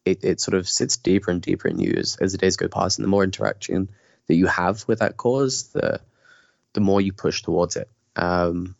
it, 0.04 0.24
it 0.24 0.40
sort 0.40 0.56
of 0.56 0.68
sits 0.68 0.96
deeper 0.96 1.30
and 1.30 1.40
deeper 1.40 1.68
in 1.68 1.78
you 1.78 1.94
as, 1.96 2.16
as 2.20 2.32
the 2.32 2.38
days 2.38 2.56
go 2.56 2.68
past 2.68 2.98
and 2.98 3.04
the 3.04 3.10
more 3.10 3.24
interaction 3.24 3.88
that 4.26 4.34
you 4.34 4.46
have 4.46 4.84
with 4.88 5.00
that 5.00 5.16
cause, 5.16 5.68
the 5.68 6.00
the 6.74 6.80
more 6.80 7.00
you 7.00 7.12
push 7.12 7.42
towards 7.42 7.76
it. 7.76 7.90
Um, 8.16 8.76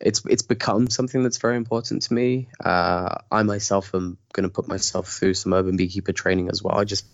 it's 0.00 0.22
it's 0.28 0.42
become 0.42 0.90
something 0.90 1.22
that's 1.22 1.38
very 1.38 1.56
important 1.56 2.02
to 2.02 2.14
me. 2.14 2.48
Uh, 2.62 3.16
I 3.30 3.42
myself 3.44 3.94
am 3.94 4.18
going 4.32 4.44
to 4.44 4.52
put 4.52 4.68
myself 4.68 5.08
through 5.08 5.34
some 5.34 5.52
urban 5.52 5.76
beekeeper 5.76 6.12
training 6.12 6.48
as 6.50 6.62
well. 6.62 6.76
I 6.76 6.84
just 6.84 7.06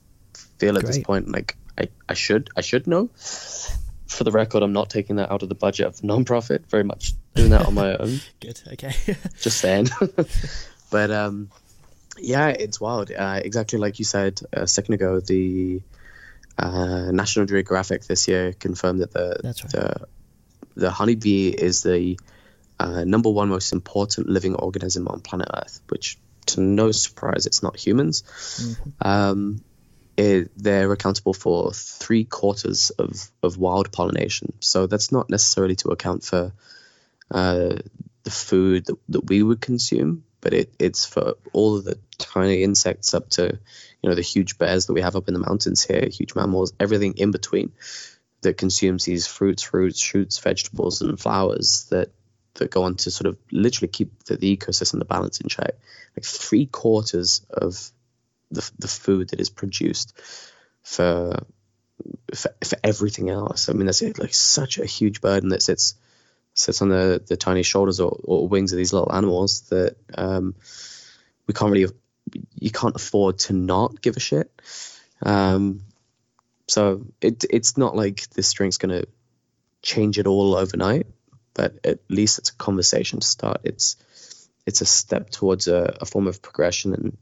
feel 0.59 0.77
at 0.77 0.85
Great. 0.85 0.95
this 0.95 1.05
point 1.05 1.31
like 1.31 1.57
I, 1.79 1.89
I 2.09 2.15
should 2.15 2.51
I 2.57 2.63
should 2.63 2.87
know. 2.87 3.11
For 4.07 4.25
the 4.25 4.33
record, 4.33 4.63
I'm 4.63 4.73
not 4.73 4.89
taking 4.89 5.17
that 5.17 5.31
out 5.31 5.43
of 5.43 5.51
the 5.51 5.55
budget 5.55 5.87
of 5.87 6.01
the 6.01 6.07
nonprofit. 6.07 6.67
Very 6.71 6.83
much 6.83 7.13
doing 7.35 7.51
that 7.51 7.67
on 7.67 7.75
my 7.75 7.95
own. 7.95 8.21
Good. 8.41 8.59
Okay. 8.73 8.95
just 9.39 9.59
saying. 9.59 9.89
but 10.91 11.11
um, 11.11 11.51
yeah, 12.21 12.49
it's 12.49 12.81
wild. 12.81 13.11
Uh, 13.11 13.41
exactly 13.43 13.79
like 13.79 13.99
you 13.99 14.05
said 14.05 14.41
a 14.53 14.67
second 14.67 14.95
ago. 14.95 15.21
The 15.21 15.83
uh, 16.59 17.11
National 17.13 17.47
Geographic 17.47 18.05
this 18.05 18.29
year 18.29 18.53
confirmed 18.53 19.01
that 19.01 19.13
the 19.13 19.41
right. 19.43 19.57
the 19.71 20.07
the 20.75 20.91
honeybee 20.91 21.49
is 21.49 21.83
the 21.83 22.19
uh, 22.79 23.05
number 23.05 23.31
one 23.31 23.49
most 23.49 23.73
important 23.73 24.29
living 24.29 24.55
organism 24.55 25.09
on 25.09 25.21
planet 25.21 25.49
Earth, 25.53 25.81
which 25.89 26.19
to 26.47 26.61
no 26.61 26.93
surprise, 26.93 27.47
it's 27.47 27.63
not 27.63 27.77
humans. 27.77 28.23
Mm-hmm. 28.23 28.91
Um, 29.07 29.65
it, 30.17 30.51
they're 30.57 30.91
accountable 30.93 31.35
for 31.35 31.73
three 31.73 32.25
quarters 32.25 32.91
of, 32.91 33.31
of 33.43 33.57
wild 33.57 33.93
pollination. 33.93 34.53
So 34.61 34.87
that's 34.87 35.13
not 35.13 35.31
necessarily 35.31 35.77
to 35.77 35.91
account 35.91 36.25
for 36.25 36.53
uh, 37.31 37.77
the 38.25 38.31
food 38.31 38.87
that, 38.87 38.97
that 39.11 39.29
we 39.29 39.43
would 39.43 39.61
consume, 39.61 40.25
but 40.49 40.57
it, 40.57 40.75
it's 40.79 41.05
for 41.05 41.35
all 41.53 41.77
of 41.77 41.85
the 41.85 41.99
tiny 42.17 42.63
insects 42.63 43.13
up 43.13 43.29
to, 43.29 43.59
you 44.03 44.09
know, 44.09 44.15
the 44.15 44.23
huge 44.23 44.57
bears 44.57 44.87
that 44.87 44.95
we 44.95 45.03
have 45.03 45.15
up 45.15 45.29
in 45.29 45.35
the 45.35 45.41
mountains 45.41 45.85
here, 45.85 46.09
huge 46.11 46.35
mammals, 46.35 46.73
everything 46.81 47.13
in 47.19 47.33
between 47.33 47.73
that 48.41 48.57
consumes 48.57 49.05
these 49.05 49.27
fruits, 49.27 49.63
fruits, 49.63 50.01
shoots, 50.01 50.39
vegetables, 50.39 51.03
and 51.03 51.21
flowers 51.21 51.87
that 51.91 52.13
that 52.55 52.71
go 52.71 52.85
on 52.85 52.95
to 52.95 53.11
sort 53.11 53.27
of 53.27 53.37
literally 53.53 53.89
keep 53.89 54.25
the, 54.25 54.39
the 54.39 54.57
ecosystem, 54.57 55.01
the 55.01 55.05
balance 55.05 55.39
in 55.43 55.51
check. 55.51 55.75
Like 56.17 56.25
three 56.25 56.65
quarters 56.65 57.45
of 57.51 57.91
the, 58.51 58.69
the 58.79 58.89
food 58.89 59.29
that 59.29 59.41
is 59.41 59.51
produced 59.51 60.19
for, 60.83 61.45
for 62.35 62.55
for 62.65 62.79
everything 62.83 63.29
else. 63.29 63.69
I 63.69 63.75
mean, 63.75 63.85
that's 63.85 64.01
like 64.01 64.33
such 64.33 64.79
a 64.79 64.87
huge 64.87 65.21
burden 65.21 65.51
that 65.51 65.63
sits 65.63 65.95
sits 66.59 66.83
on 66.83 66.89
the, 66.89 67.23
the 67.27 67.37
tiny 67.37 67.63
shoulders 67.63 68.01
or, 68.01 68.19
or 68.25 68.49
wings 68.49 68.73
of 68.73 68.77
these 68.77 68.93
little 68.93 69.13
animals 69.13 69.61
that 69.71 69.97
um, 70.15 70.55
we 71.47 71.55
can't 71.55 71.71
really 71.71 71.93
you 72.59 72.71
can't 72.71 72.97
afford 72.97 73.39
to 73.39 73.53
not 73.53 74.03
give 74.03 74.17
a 74.17 74.21
shit. 74.21 74.51
Um, 75.23 75.83
so 76.67 77.07
it 77.21 77.45
it's 77.49 77.79
not 77.79 77.97
like 77.97 78.29
this 78.31 78.53
drink's 78.53 78.79
gonna 78.79 79.05
change 79.83 80.19
it 80.19 80.27
all 80.27 80.55
overnight, 80.55 81.07
but 81.55 81.79
at 81.85 82.01
least 82.09 82.39
it's 82.39 82.51
a 82.51 82.57
conversation 82.57 83.21
to 83.21 83.27
start. 83.27 83.61
It's 83.65 83.97
it's 84.67 84.81
a 84.81 84.87
step 84.87 85.31
towards 85.31 85.69
a, 85.69 85.97
a 86.01 86.05
form 86.05 86.27
of 86.27 86.43
progression, 86.43 86.93
and 86.93 87.17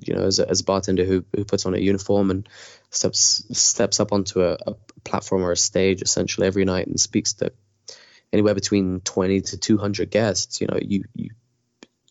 you 0.00 0.14
know, 0.14 0.22
as 0.22 0.38
a, 0.38 0.48
as 0.48 0.60
a 0.60 0.64
bartender 0.64 1.04
who 1.04 1.24
who 1.34 1.44
puts 1.44 1.66
on 1.66 1.74
a 1.74 1.78
uniform 1.78 2.30
and 2.30 2.48
steps 2.90 3.44
steps 3.52 3.98
up 3.98 4.12
onto 4.12 4.42
a, 4.42 4.56
a 4.66 4.74
platform 5.04 5.42
or 5.42 5.52
a 5.52 5.56
stage 5.56 6.02
essentially 6.02 6.46
every 6.46 6.64
night 6.64 6.86
and 6.86 7.00
speaks 7.00 7.32
to 7.34 7.52
anywhere 8.32 8.54
between 8.54 9.00
twenty 9.00 9.40
to 9.40 9.56
two 9.56 9.78
hundred 9.78 10.10
guests, 10.10 10.60
you 10.60 10.66
know, 10.66 10.78
you 10.80 11.04
you 11.14 11.30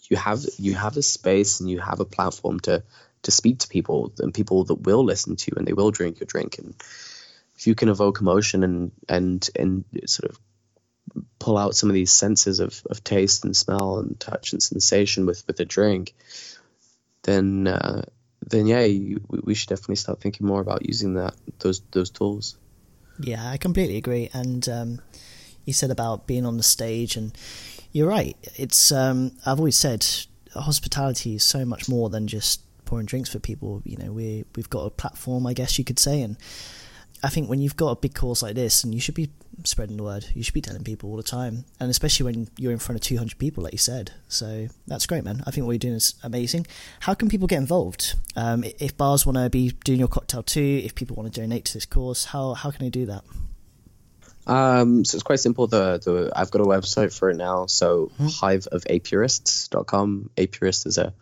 you 0.10 0.18
have 0.18 0.42
you 0.58 0.76
have 0.76 0.98
a 0.98 1.02
space 1.02 1.60
and 1.60 1.70
you 1.70 1.80
have 1.80 2.00
a 2.00 2.06
platform 2.06 2.60
to 2.62 2.84
to 3.24 3.32
speak 3.32 3.60
to 3.60 3.68
people 3.68 4.14
and 4.20 4.34
people 4.34 4.64
that 4.66 4.76
will 4.76 5.04
listen 5.04 5.36
to 5.36 5.52
you 5.52 5.58
and 5.58 5.68
they 5.68 5.74
will 5.74 5.92
drink 5.92 6.20
your 6.20 6.28
drink 6.28 6.60
and 6.60 6.76
if 7.58 7.66
you 7.68 7.74
can 7.74 7.90
evoke 7.90 8.20
emotion 8.22 8.64
and 8.64 8.92
and 9.10 9.50
and 9.56 9.86
sort 10.06 10.30
of 10.30 10.40
pull 11.40 11.58
out 11.58 11.76
some 11.76 11.90
of 11.90 11.94
these 11.94 12.12
senses 12.12 12.60
of, 12.60 12.82
of 12.90 13.04
taste 13.04 13.46
and 13.46 13.56
smell 13.56 14.00
and 14.00 14.20
touch 14.20 14.54
and 14.54 14.62
sensation 14.62 15.26
with 15.26 15.46
with 15.48 15.60
a 15.60 15.66
drink, 15.66 16.14
then 17.24 17.68
uh, 17.68 18.04
then 18.42 18.68
yeah, 18.68 18.84
you, 18.84 19.22
we 19.30 19.56
should 19.56 19.70
definitely 19.70 19.96
start 19.96 20.20
thinking 20.22 20.48
more 20.48 20.62
about 20.62 20.86
using 20.86 21.16
that 21.16 21.36
those 21.60 21.82
those 21.92 22.10
tools. 22.10 22.58
Yeah, 23.20 23.50
I 23.50 23.58
completely 23.58 23.98
agree. 23.98 24.30
And 24.34 24.68
um, 24.68 25.02
you 25.66 25.74
said 25.74 25.92
about 25.92 26.28
being 26.28 26.46
on 26.46 26.58
the 26.58 26.64
stage, 26.64 27.16
and 27.16 27.38
you're 27.92 28.08
right. 28.08 28.38
It's 28.56 28.92
um, 28.92 29.32
I've 29.46 29.60
always 29.60 29.78
said 29.78 30.06
hospitality 30.54 31.36
is 31.36 31.44
so 31.44 31.66
much 31.66 31.90
more 31.90 32.10
than 32.10 32.28
just 32.28 32.62
pouring 32.86 33.06
drinks 33.06 33.30
for 33.30 33.40
people. 33.40 33.82
You 33.86 33.98
know, 33.98 34.12
we 34.12 34.46
we've 34.56 34.70
got 34.70 34.86
a 34.86 34.90
platform, 34.90 35.46
I 35.48 35.54
guess 35.54 35.78
you 35.78 35.86
could 35.86 36.00
say, 36.00 36.22
and 36.22 36.38
I 37.24 37.30
think 37.30 37.50
when 37.50 37.62
you've 37.62 37.78
got 37.78 37.92
a 37.92 37.96
big 37.96 38.14
course 38.14 38.42
like 38.44 38.56
this, 38.56 38.84
and 38.84 38.94
you 38.94 39.02
should 39.02 39.16
be 39.16 39.32
spreading 39.64 39.98
the 39.98 40.04
word, 40.04 40.26
you 40.34 40.44
should 40.44 40.54
be 40.54 40.62
telling 40.62 40.84
people 40.84 41.10
all 41.10 41.18
the 41.18 41.24
time, 41.24 41.66
and 41.80 41.90
especially 41.90 42.26
when 42.26 42.48
you're 42.58 42.72
in 42.72 42.80
front 42.80 42.98
of 42.98 43.02
200 43.02 43.38
people, 43.38 43.64
like 43.64 43.74
you 43.74 43.80
said. 43.80 44.12
So 44.28 44.68
that's 44.88 45.06
great, 45.06 45.24
man. 45.24 45.42
I 45.48 45.52
think 45.52 45.66
what 45.66 45.74
you're 45.74 45.80
doing 45.80 45.96
is 45.96 46.16
amazing. 46.24 46.68
How 47.02 47.14
can 47.14 47.30
people 47.30 47.48
get 47.48 47.58
involved? 47.58 48.16
Um, 48.36 48.64
if 48.80 48.98
bars 48.98 49.26
want 49.26 49.38
to 49.38 49.50
be 49.50 49.72
doing 49.84 50.00
your 50.00 50.08
cocktail 50.08 50.44
too, 50.44 50.82
if 50.84 50.96
people 50.96 51.16
want 51.16 51.34
to 51.34 51.42
donate 51.42 51.66
to 51.66 51.74
this 51.74 51.86
course, 51.86 52.26
how 52.26 52.54
how 52.54 52.72
can 52.72 52.84
they 52.86 52.90
do 52.90 53.06
that? 53.06 53.24
Um, 54.48 55.06
so 55.06 55.16
it's 55.16 55.24
quite 55.24 55.40
simple. 55.40 55.68
The, 55.68 56.00
the 56.04 56.32
I've 56.36 56.52
got 56.52 56.62
a 56.62 56.66
website 56.66 57.18
for 57.18 57.30
it 57.30 57.38
now. 57.38 57.66
So 57.66 58.12
Hmm. 58.18 58.28
hiveofapiarists.com. 58.28 60.30
Apiarist 60.38 60.88
is 60.88 60.98
a 60.98 61.14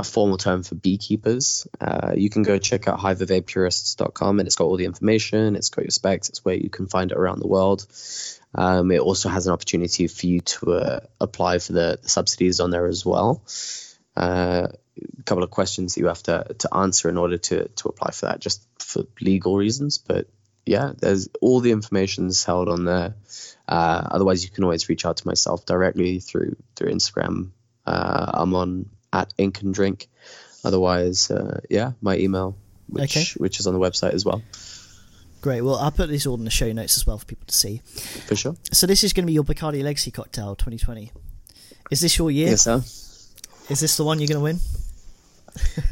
a 0.00 0.04
formal 0.04 0.38
term 0.38 0.62
for 0.62 0.74
beekeepers. 0.74 1.66
Uh, 1.78 2.12
you 2.16 2.30
can 2.30 2.42
go 2.42 2.56
check 2.58 2.88
out 2.88 2.98
hiveofapiarists.com 2.98 4.40
and 4.40 4.46
it's 4.46 4.56
got 4.56 4.64
all 4.64 4.78
the 4.78 4.86
information. 4.86 5.54
It's 5.54 5.68
got 5.68 5.84
your 5.84 5.90
specs. 5.90 6.30
It's 6.30 6.42
where 6.42 6.54
you 6.54 6.70
can 6.70 6.88
find 6.88 7.12
it 7.12 7.18
around 7.18 7.40
the 7.40 7.46
world. 7.46 7.86
Um, 8.54 8.90
it 8.90 9.00
also 9.00 9.28
has 9.28 9.46
an 9.46 9.52
opportunity 9.52 10.06
for 10.08 10.26
you 10.26 10.40
to 10.40 10.72
uh, 10.72 11.00
apply 11.20 11.58
for 11.58 11.74
the, 11.74 11.98
the 12.02 12.08
subsidies 12.08 12.58
on 12.58 12.70
there 12.70 12.86
as 12.86 13.04
well. 13.04 13.42
Uh, 14.16 14.68
a 15.18 15.22
couple 15.24 15.44
of 15.44 15.50
questions 15.50 15.94
that 15.94 16.00
you 16.00 16.06
have 16.06 16.22
to, 16.22 16.46
to 16.60 16.74
answer 16.74 17.10
in 17.10 17.18
order 17.18 17.36
to, 17.36 17.68
to 17.68 17.88
apply 17.88 18.12
for 18.12 18.26
that, 18.26 18.40
just 18.40 18.66
for 18.78 19.02
legal 19.20 19.58
reasons. 19.58 19.98
But 19.98 20.26
yeah, 20.66 20.92
there's 20.98 21.28
all 21.40 21.60
the 21.60 21.72
information's 21.72 22.44
held 22.44 22.68
on 22.68 22.84
there. 22.84 23.14
Uh, 23.68 24.02
otherwise, 24.10 24.44
you 24.44 24.50
can 24.50 24.64
always 24.64 24.88
reach 24.88 25.04
out 25.06 25.16
to 25.18 25.26
myself 25.26 25.64
directly 25.66 26.18
through 26.20 26.56
through 26.76 26.90
Instagram. 26.92 27.50
Uh, 27.86 28.30
I'm 28.34 28.54
on 28.54 28.88
at 29.12 29.32
Ink 29.38 29.62
and 29.62 29.74
Drink. 29.74 30.08
Otherwise, 30.64 31.30
uh, 31.30 31.60
yeah, 31.68 31.92
my 32.00 32.16
email, 32.16 32.56
which 32.88 33.16
Okay. 33.16 33.26
which 33.38 33.58
is 33.60 33.66
on 33.66 33.74
the 33.74 33.80
website 33.80 34.12
as 34.14 34.24
well, 34.24 34.42
Great. 35.40 35.60
Well, 35.62 35.74
I'll 35.74 35.90
put 35.90 36.08
this 36.08 36.24
all 36.24 36.36
in 36.36 36.44
the 36.44 36.50
show 36.50 36.70
notes 36.70 36.96
as 36.96 37.04
well 37.04 37.18
for 37.18 37.26
people 37.26 37.46
to 37.48 37.54
see. 37.54 37.82
for 38.28 38.36
sure. 38.36 38.54
So 38.70 38.86
this 38.86 39.02
is 39.02 39.12
going 39.12 39.24
to 39.24 39.26
be 39.26 39.32
your 39.32 39.42
Bacardi 39.42 39.82
Legacy 39.82 40.12
Cocktail 40.12 40.54
2020. 40.54 41.10
Is 41.90 42.00
this 42.00 42.16
your 42.16 42.30
year? 42.30 42.50
Yes, 42.50 42.62
sir. 42.62 42.76
Is 43.68 43.80
this 43.80 43.96
the 43.96 44.04
one 44.04 44.20
you're 44.20 44.28
going 44.28 44.38
to 44.38 44.44
win? 44.44 44.60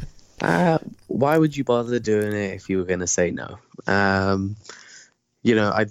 Uh, 0.41 0.79
why 1.07 1.37
would 1.37 1.55
you 1.55 1.63
bother 1.63 1.99
doing 1.99 2.33
it 2.33 2.55
if 2.55 2.69
you 2.69 2.79
were 2.79 2.85
going 2.85 2.99
to 2.99 3.07
say 3.07 3.29
no? 3.29 3.59
Um, 3.85 4.55
you 5.43 5.55
know, 5.55 5.69
I, 5.69 5.85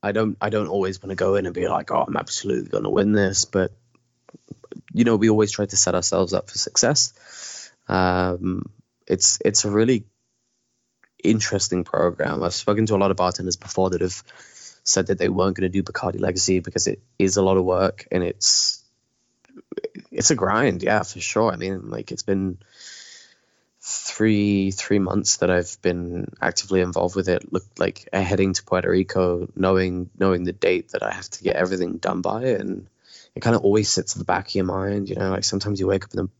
I 0.00 0.12
don't, 0.12 0.36
I 0.40 0.48
don't 0.48 0.68
always 0.68 1.02
want 1.02 1.10
to 1.10 1.16
go 1.16 1.34
in 1.34 1.46
and 1.46 1.54
be 1.54 1.66
like, 1.66 1.90
oh, 1.90 2.04
I'm 2.06 2.16
absolutely 2.16 2.70
going 2.70 2.84
to 2.84 2.90
win 2.90 3.12
this, 3.12 3.44
but 3.44 3.72
you 4.92 5.04
know, 5.04 5.16
we 5.16 5.28
always 5.28 5.50
try 5.50 5.66
to 5.66 5.76
set 5.76 5.96
ourselves 5.96 6.32
up 6.32 6.48
for 6.50 6.56
success. 6.56 7.72
Um, 7.88 8.70
it's, 9.08 9.38
it's 9.44 9.64
a 9.64 9.70
really 9.70 10.04
interesting 11.22 11.82
program. 11.82 12.44
I've 12.44 12.54
spoken 12.54 12.86
to 12.86 12.94
a 12.94 12.98
lot 12.98 13.10
of 13.10 13.16
bartenders 13.16 13.56
before 13.56 13.90
that 13.90 14.02
have 14.02 14.22
said 14.84 15.08
that 15.08 15.18
they 15.18 15.28
weren't 15.28 15.56
going 15.56 15.70
to 15.70 15.82
do 15.82 15.82
Bacardi 15.82 16.20
Legacy 16.20 16.60
because 16.60 16.86
it 16.86 17.02
is 17.18 17.36
a 17.36 17.42
lot 17.42 17.56
of 17.56 17.64
work 17.64 18.06
and 18.12 18.22
it's, 18.22 18.84
it's 20.12 20.30
a 20.30 20.36
grind. 20.36 20.84
Yeah, 20.84 21.02
for 21.02 21.20
sure. 21.20 21.52
I 21.52 21.56
mean, 21.56 21.90
like 21.90 22.12
it's 22.12 22.22
been 22.22 22.58
three 23.86 24.70
three 24.70 24.98
months 24.98 25.36
that 25.38 25.50
I've 25.50 25.76
been 25.82 26.32
actively 26.40 26.80
involved 26.80 27.14
with 27.14 27.28
it. 27.28 27.52
Look 27.52 27.64
like 27.78 28.08
uh, 28.14 28.22
heading 28.22 28.54
to 28.54 28.64
Puerto 28.64 28.88
Rico, 28.88 29.46
knowing 29.54 30.08
knowing 30.18 30.44
the 30.44 30.54
date 30.54 30.92
that 30.92 31.02
I 31.02 31.12
have 31.12 31.28
to 31.28 31.42
get 31.42 31.56
everything 31.56 31.98
done 31.98 32.22
by, 32.22 32.44
and 32.44 32.86
it 33.34 33.40
kind 33.40 33.54
of 33.54 33.62
always 33.62 33.90
sits 33.90 34.14
at 34.14 34.18
the 34.18 34.24
back 34.24 34.48
of 34.48 34.54
your 34.54 34.64
mind. 34.64 35.10
You 35.10 35.16
know, 35.16 35.30
like 35.30 35.44
sometimes 35.44 35.80
you 35.80 35.86
wake 35.86 36.04
up 36.04 36.14
in 36.14 36.16
the 36.16 36.22
in 36.24 36.30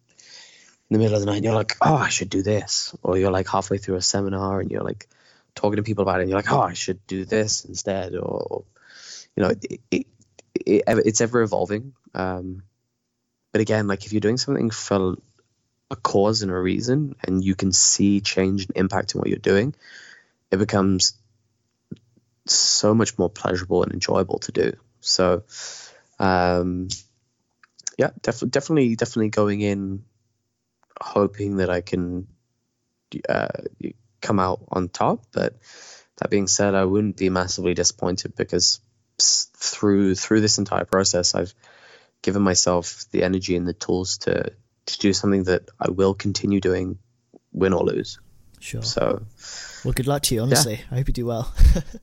the 0.90 0.98
middle 0.98 1.16
of 1.16 1.20
the 1.20 1.26
night 1.26 1.36
and 1.36 1.44
you're 1.44 1.54
like, 1.54 1.76
oh, 1.82 1.96
I 1.96 2.08
should 2.08 2.30
do 2.30 2.42
this, 2.42 2.96
or 3.02 3.18
you're 3.18 3.30
like 3.30 3.48
halfway 3.48 3.76
through 3.76 3.96
a 3.96 4.02
seminar 4.02 4.60
and 4.60 4.70
you're 4.70 4.82
like 4.82 5.06
talking 5.54 5.76
to 5.76 5.82
people 5.82 6.02
about 6.02 6.20
it, 6.20 6.22
and 6.22 6.30
you're 6.30 6.38
like, 6.38 6.50
oh, 6.50 6.62
I 6.62 6.72
should 6.72 7.06
do 7.06 7.26
this 7.26 7.66
instead, 7.66 8.14
or, 8.14 8.46
or 8.50 8.64
you 9.36 9.42
know, 9.42 9.50
it, 9.50 9.80
it, 9.90 10.06
it, 10.54 10.82
it's 10.86 11.20
ever 11.20 11.42
evolving. 11.42 11.92
Um, 12.14 12.62
but 13.52 13.60
again, 13.60 13.86
like 13.86 14.06
if 14.06 14.12
you're 14.12 14.20
doing 14.20 14.38
something 14.38 14.70
for 14.70 15.16
a 15.94 15.96
cause 15.96 16.42
and 16.42 16.50
a 16.50 16.58
reason 16.58 17.14
and 17.24 17.42
you 17.42 17.54
can 17.54 17.72
see 17.72 18.20
change 18.20 18.66
and 18.66 18.76
impact 18.76 19.14
in 19.14 19.20
what 19.20 19.28
you're 19.28 19.38
doing, 19.38 19.74
it 20.50 20.58
becomes 20.58 21.14
so 22.46 22.94
much 22.94 23.16
more 23.18 23.30
pleasurable 23.30 23.82
and 23.82 23.92
enjoyable 23.92 24.38
to 24.40 24.52
do. 24.52 24.72
So, 25.00 25.44
um, 26.18 26.88
yeah, 27.96 28.10
def- 28.22 28.50
definitely, 28.50 28.96
definitely 28.96 29.30
going 29.30 29.60
in 29.60 30.04
hoping 31.00 31.58
that 31.58 31.70
I 31.70 31.80
can 31.80 32.26
uh, 33.28 33.48
come 34.20 34.40
out 34.40 34.64
on 34.70 34.88
top. 34.88 35.24
But 35.32 35.56
that 36.18 36.30
being 36.30 36.48
said, 36.48 36.74
I 36.74 36.84
wouldn't 36.84 37.16
be 37.16 37.30
massively 37.30 37.74
disappointed 37.74 38.34
because 38.34 38.80
through 39.20 40.16
through 40.16 40.40
this 40.40 40.58
entire 40.58 40.84
process, 40.84 41.34
I've 41.34 41.54
given 42.22 42.42
myself 42.42 43.04
the 43.12 43.22
energy 43.22 43.56
and 43.56 43.66
the 43.66 43.72
tools 43.72 44.18
to 44.18 44.52
to 44.86 44.98
do 44.98 45.12
something 45.12 45.44
that 45.44 45.68
I 45.80 45.90
will 45.90 46.14
continue 46.14 46.60
doing, 46.60 46.98
win 47.52 47.72
or 47.72 47.84
lose. 47.84 48.18
Sure. 48.60 48.82
So 48.82 49.22
Well, 49.84 49.92
good 49.92 50.06
luck 50.06 50.22
to 50.24 50.34
you. 50.34 50.42
Honestly, 50.42 50.80
I 50.90 50.96
hope 50.96 51.08
you 51.08 51.14
do 51.14 51.26
well. 51.26 51.54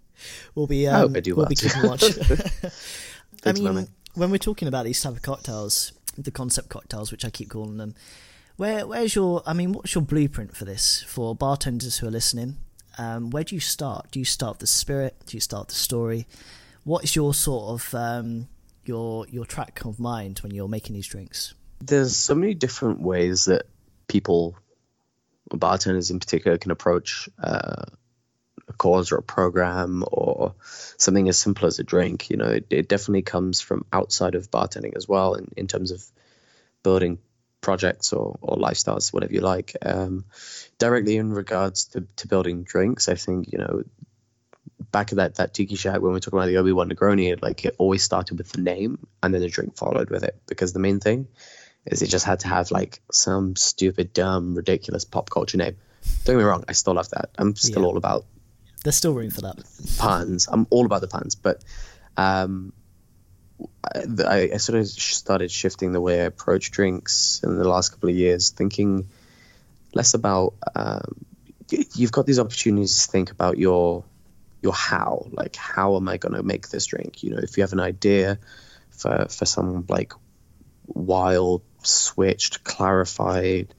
we'll 0.55 0.67
be. 0.67 0.87
Um, 0.87 0.95
I 0.95 0.99
hope 0.99 1.17
I 1.17 1.19
do 1.21 1.35
we'll 1.35 1.43
well 1.43 1.49
be 1.49 1.55
keeping 1.55 1.83
watch. 1.83 2.03
I 3.45 3.51
mean, 3.53 3.87
when 4.13 4.31
we're 4.31 4.37
talking 4.37 4.67
about 4.67 4.85
these 4.85 5.01
type 5.01 5.13
of 5.13 5.21
cocktails, 5.21 5.93
the 6.17 6.31
concept 6.31 6.69
cocktails, 6.69 7.11
which 7.11 7.25
I 7.25 7.29
keep 7.29 7.49
calling 7.49 7.77
them, 7.77 7.95
where 8.57 8.85
where's 8.85 9.15
your? 9.15 9.41
I 9.45 9.53
mean, 9.53 9.73
what's 9.73 9.95
your 9.95 10.03
blueprint 10.03 10.55
for 10.55 10.65
this 10.65 11.03
for 11.03 11.35
bartenders 11.35 11.97
who 11.97 12.07
are 12.07 12.11
listening? 12.11 12.57
Um, 12.97 13.31
where 13.31 13.43
do 13.43 13.55
you 13.55 13.61
start? 13.61 14.11
Do 14.11 14.19
you 14.19 14.25
start 14.25 14.59
the 14.59 14.67
spirit? 14.67 15.15
Do 15.25 15.37
you 15.37 15.41
start 15.41 15.69
the 15.69 15.75
story? 15.75 16.27
What 16.83 17.03
is 17.03 17.15
your 17.15 17.33
sort 17.33 17.69
of 17.69 17.95
um, 17.95 18.49
your 18.85 19.25
your 19.29 19.45
track 19.45 19.83
of 19.85 19.99
mind 19.99 20.39
when 20.39 20.53
you're 20.53 20.67
making 20.67 20.93
these 20.93 21.07
drinks? 21.07 21.55
There's 21.81 22.15
so 22.15 22.35
many 22.35 22.53
different 22.53 23.01
ways 23.01 23.45
that 23.45 23.63
people, 24.07 24.55
bartenders 25.49 26.11
in 26.11 26.19
particular, 26.19 26.57
can 26.57 26.71
approach 26.71 27.29
uh, 27.41 27.85
a 28.67 28.73
cause 28.73 29.11
or 29.11 29.17
a 29.17 29.23
program 29.23 30.03
or 30.11 30.55
something 30.97 31.27
as 31.27 31.37
simple 31.37 31.67
as 31.67 31.79
a 31.79 31.83
drink. 31.83 32.29
You 32.29 32.37
know, 32.37 32.47
it, 32.47 32.67
it 32.69 32.89
definitely 32.89 33.23
comes 33.23 33.61
from 33.61 33.85
outside 33.91 34.35
of 34.35 34.51
bartending 34.51 34.95
as 34.95 35.07
well, 35.07 35.33
in, 35.33 35.49
in 35.57 35.67
terms 35.67 35.91
of 35.91 36.03
building 36.83 37.19
projects 37.61 38.13
or, 38.13 38.37
or 38.41 38.57
lifestyles, 38.57 39.13
whatever 39.13 39.33
you 39.33 39.41
like. 39.41 39.75
Um, 39.81 40.25
directly 40.77 41.17
in 41.17 41.31
regards 41.31 41.85
to, 41.85 42.07
to 42.17 42.27
building 42.27 42.63
drinks, 42.63 43.07
I 43.09 43.15
think, 43.15 43.51
you 43.51 43.59
know, 43.59 43.83
back 44.91 45.11
at 45.11 45.17
that, 45.17 45.35
that 45.35 45.53
Tiki 45.53 45.75
Shack 45.75 46.01
when 46.01 46.11
we 46.11 46.17
are 46.17 46.19
talking 46.19 46.39
about 46.39 46.47
the 46.47 46.57
Obi 46.57 46.71
Wan 46.71 46.89
Negroni, 46.89 47.41
like 47.41 47.65
it 47.65 47.75
always 47.77 48.03
started 48.03 48.37
with 48.37 48.51
the 48.51 48.61
name 48.61 49.07
and 49.21 49.33
then 49.33 49.41
the 49.41 49.47
drink 49.47 49.77
followed 49.77 50.09
with 50.09 50.23
it 50.23 50.41
because 50.47 50.73
the 50.73 50.79
main 50.79 50.99
thing 50.99 51.27
is 51.85 52.01
it 52.01 52.07
just 52.07 52.25
had 52.25 52.41
to 52.41 52.47
have 52.47 52.71
like 52.71 53.01
some 53.11 53.55
stupid, 53.55 54.13
dumb, 54.13 54.55
ridiculous 54.55 55.05
pop 55.05 55.29
culture 55.29 55.57
name. 55.57 55.77
Don't 56.25 56.35
get 56.35 56.39
me 56.39 56.43
wrong, 56.43 56.63
I 56.67 56.73
still 56.73 56.93
love 56.93 57.09
that. 57.09 57.29
I'm 57.37 57.55
still 57.55 57.81
Yeah. 57.81 57.87
all 57.87 57.97
about 57.97 58.25
There's 58.83 58.95
still 58.95 59.13
room 59.13 59.29
for 59.31 59.41
that. 59.41 59.57
puns. 59.97 60.47
I'm 60.51 60.67
all 60.69 60.85
about 60.85 61.01
the 61.01 61.07
puns, 61.07 61.35
but 61.35 61.63
um, 62.17 62.73
I, 63.95 64.49
I 64.53 64.57
sort 64.57 64.79
of 64.79 64.87
started 64.87 65.51
shifting 65.51 65.91
the 65.91 66.01
way 66.01 66.21
I 66.21 66.25
approach 66.25 66.71
drinks 66.71 67.41
in 67.43 67.57
the 67.57 67.67
last 67.67 67.89
couple 67.89 68.09
of 68.09 68.15
years, 68.15 68.49
thinking 68.51 69.07
less 69.93 70.13
about. 70.13 70.53
Um, 70.75 71.25
you've 71.95 72.11
got 72.11 72.25
these 72.25 72.39
opportunities 72.39 73.05
to 73.05 73.11
think 73.11 73.31
about 73.31 73.57
your 73.57 74.03
your 74.61 74.73
how, 74.73 75.27
like 75.31 75.55
how 75.55 75.95
am 75.95 76.07
I 76.07 76.17
going 76.17 76.33
to 76.35 76.43
make 76.43 76.69
this 76.69 76.85
drink? 76.87 77.23
You 77.23 77.31
know, 77.31 77.39
if 77.41 77.57
you 77.57 77.63
have 77.63 77.73
an 77.73 77.79
idea 77.79 78.39
for 78.89 79.27
for 79.29 79.45
some 79.45 79.85
like 79.89 80.13
wild, 80.87 81.61
switched, 81.83 82.63
clarified, 82.63 83.73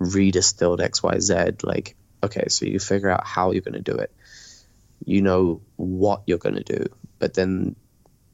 redistilled 0.00 0.80
X 0.80 1.02
Y 1.02 1.18
Z, 1.18 1.34
like 1.62 1.96
okay, 2.22 2.48
so 2.48 2.66
you 2.66 2.78
figure 2.78 3.10
out 3.10 3.26
how 3.26 3.52
you're 3.52 3.62
going 3.62 3.82
to 3.82 3.92
do 3.92 3.96
it. 3.96 4.12
You 5.04 5.22
know 5.22 5.62
what 5.76 6.22
you're 6.26 6.38
going 6.38 6.56
to 6.56 6.64
do 6.64 6.86
but 7.20 7.34
then 7.34 7.74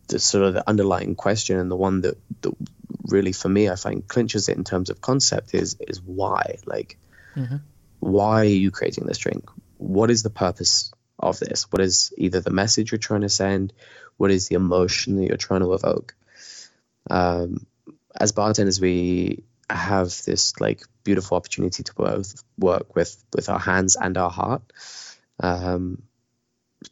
the 0.08 0.18
sort 0.18 0.44
of 0.44 0.54
the 0.54 0.68
underlying 0.68 1.14
question 1.14 1.58
and 1.58 1.70
the 1.70 1.76
one 1.76 2.02
that, 2.02 2.18
that 2.42 2.52
really 3.06 3.32
for 3.32 3.48
me 3.48 3.68
i 3.68 3.74
find 3.74 4.06
clinches 4.06 4.48
it 4.48 4.56
in 4.56 4.64
terms 4.64 4.90
of 4.90 5.00
concept 5.00 5.54
is 5.54 5.76
is 5.80 6.00
why 6.02 6.56
like 6.66 6.98
why 8.00 8.42
are 8.42 8.44
you 8.44 8.70
creating 8.70 9.06
this 9.06 9.18
drink? 9.18 9.48
What 9.78 10.10
is 10.10 10.22
the 10.22 10.30
purpose 10.30 10.92
of 11.18 11.38
this? 11.38 11.70
What 11.72 11.80
is 11.80 12.12
either 12.18 12.40
the 12.40 12.50
message 12.50 12.92
you're 12.92 12.98
trying 12.98 13.22
to 13.22 13.28
send? 13.28 13.72
What 14.16 14.30
is 14.30 14.48
the 14.48 14.56
emotion 14.56 15.16
that 15.16 15.26
you're 15.26 15.36
trying 15.36 15.60
to 15.60 15.72
evoke? 15.72 16.14
Um, 17.10 17.66
as 18.18 18.32
bartenders 18.32 18.80
we 18.80 19.44
have 19.70 20.08
this 20.24 20.60
like 20.60 20.82
beautiful 21.04 21.36
opportunity 21.36 21.82
to 21.82 21.94
both 21.94 22.42
work 22.58 22.94
with 22.94 23.22
with 23.34 23.48
our 23.48 23.58
hands 23.58 23.96
and 23.96 24.16
our 24.16 24.30
heart 24.30 24.62
um, 25.40 26.02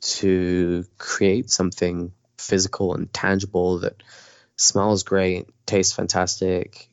to 0.01 0.85
create 0.99 1.51
something 1.51 2.13
physical 2.39 2.95
and 2.95 3.13
tangible 3.13 3.81
that 3.81 4.03
smells 4.57 5.03
great, 5.03 5.49
tastes 5.67 5.93
fantastic, 5.93 6.89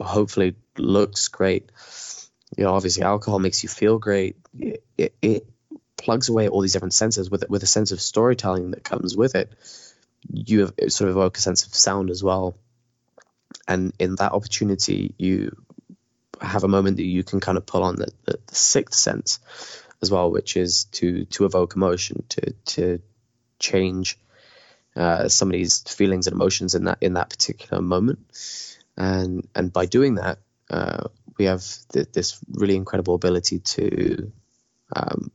hopefully 0.00 0.56
looks 0.76 1.28
great. 1.28 1.70
You 2.56 2.64
know, 2.64 2.74
obviously, 2.74 3.02
alcohol 3.02 3.38
makes 3.38 3.62
you 3.62 3.68
feel 3.68 3.98
great. 3.98 4.36
It, 4.58 4.84
it, 4.96 5.14
it 5.20 5.46
plugs 5.96 6.28
away 6.28 6.48
all 6.48 6.62
these 6.62 6.72
different 6.72 6.94
senses 6.94 7.30
with 7.30 7.48
with 7.48 7.62
a 7.62 7.66
sense 7.66 7.92
of 7.92 8.00
storytelling 8.00 8.70
that 8.70 8.84
comes 8.84 9.16
with 9.16 9.34
it. 9.34 9.52
You 10.32 10.60
have, 10.60 10.74
sort 10.88 11.10
of 11.10 11.16
evoke 11.16 11.36
a 11.36 11.40
sense 11.40 11.66
of 11.66 11.74
sound 11.74 12.10
as 12.10 12.22
well, 12.22 12.56
and 13.68 13.92
in 13.98 14.16
that 14.16 14.32
opportunity, 14.32 15.14
you 15.18 15.54
have 16.40 16.64
a 16.64 16.68
moment 16.68 16.96
that 16.96 17.04
you 17.04 17.22
can 17.22 17.38
kind 17.38 17.58
of 17.58 17.66
pull 17.66 17.82
on 17.82 17.96
the, 17.96 18.08
the, 18.24 18.38
the 18.46 18.54
sixth 18.54 18.98
sense 18.98 19.40
as 20.00 20.10
well, 20.10 20.30
which 20.30 20.56
is 20.56 20.84
to 20.84 21.26
to 21.26 21.44
evoke 21.44 21.76
emotion, 21.76 22.24
to 22.30 22.52
to 22.64 23.02
change 23.58 24.18
uh, 24.96 25.28
somebody's 25.28 25.82
feelings 25.82 26.26
and 26.26 26.34
emotions 26.34 26.74
in 26.74 26.84
that 26.84 26.98
in 27.00 27.14
that 27.14 27.30
particular 27.30 27.82
moment, 27.82 28.20
and 28.96 29.46
and 29.54 29.72
by 29.72 29.86
doing 29.86 30.14
that, 30.14 30.38
uh, 30.70 31.04
we 31.36 31.44
have 31.44 31.64
th- 31.92 32.12
this 32.12 32.40
really 32.50 32.76
incredible 32.76 33.14
ability 33.14 33.58
to 33.60 34.32
um, 34.94 35.30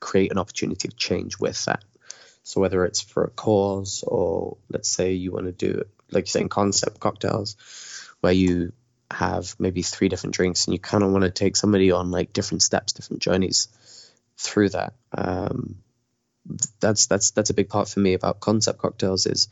create 0.00 0.32
an 0.32 0.38
opportunity 0.38 0.88
of 0.88 0.96
change 0.96 1.38
with 1.38 1.64
that. 1.66 1.84
So 2.42 2.60
whether 2.60 2.84
it's 2.86 3.02
for 3.02 3.24
a 3.24 3.30
cause 3.30 4.02
or 4.06 4.56
let's 4.70 4.88
say 4.88 5.12
you 5.12 5.32
want 5.32 5.46
to 5.46 5.52
do 5.52 5.80
it, 5.80 5.90
like 6.10 6.26
you're 6.26 6.32
saying, 6.32 6.48
concept 6.48 7.00
cocktails, 7.00 7.56
where 8.20 8.32
you 8.32 8.72
have 9.10 9.54
maybe 9.58 9.82
three 9.82 10.08
different 10.08 10.34
drinks 10.34 10.66
and 10.66 10.74
you 10.74 10.78
kind 10.78 11.02
of 11.02 11.10
want 11.10 11.24
to 11.24 11.30
take 11.30 11.56
somebody 11.56 11.90
on 11.90 12.10
like 12.10 12.32
different 12.32 12.62
steps, 12.62 12.92
different 12.92 13.22
journeys 13.22 13.68
through 14.36 14.68
that. 14.70 14.94
Um, 15.16 15.76
that's 16.80 17.06
that's 17.06 17.30
that's 17.32 17.50
a 17.50 17.54
big 17.54 17.68
part 17.68 17.88
for 17.88 18.00
me 18.00 18.14
about 18.14 18.40
concept 18.40 18.78
cocktails 18.78 19.26
is 19.26 19.48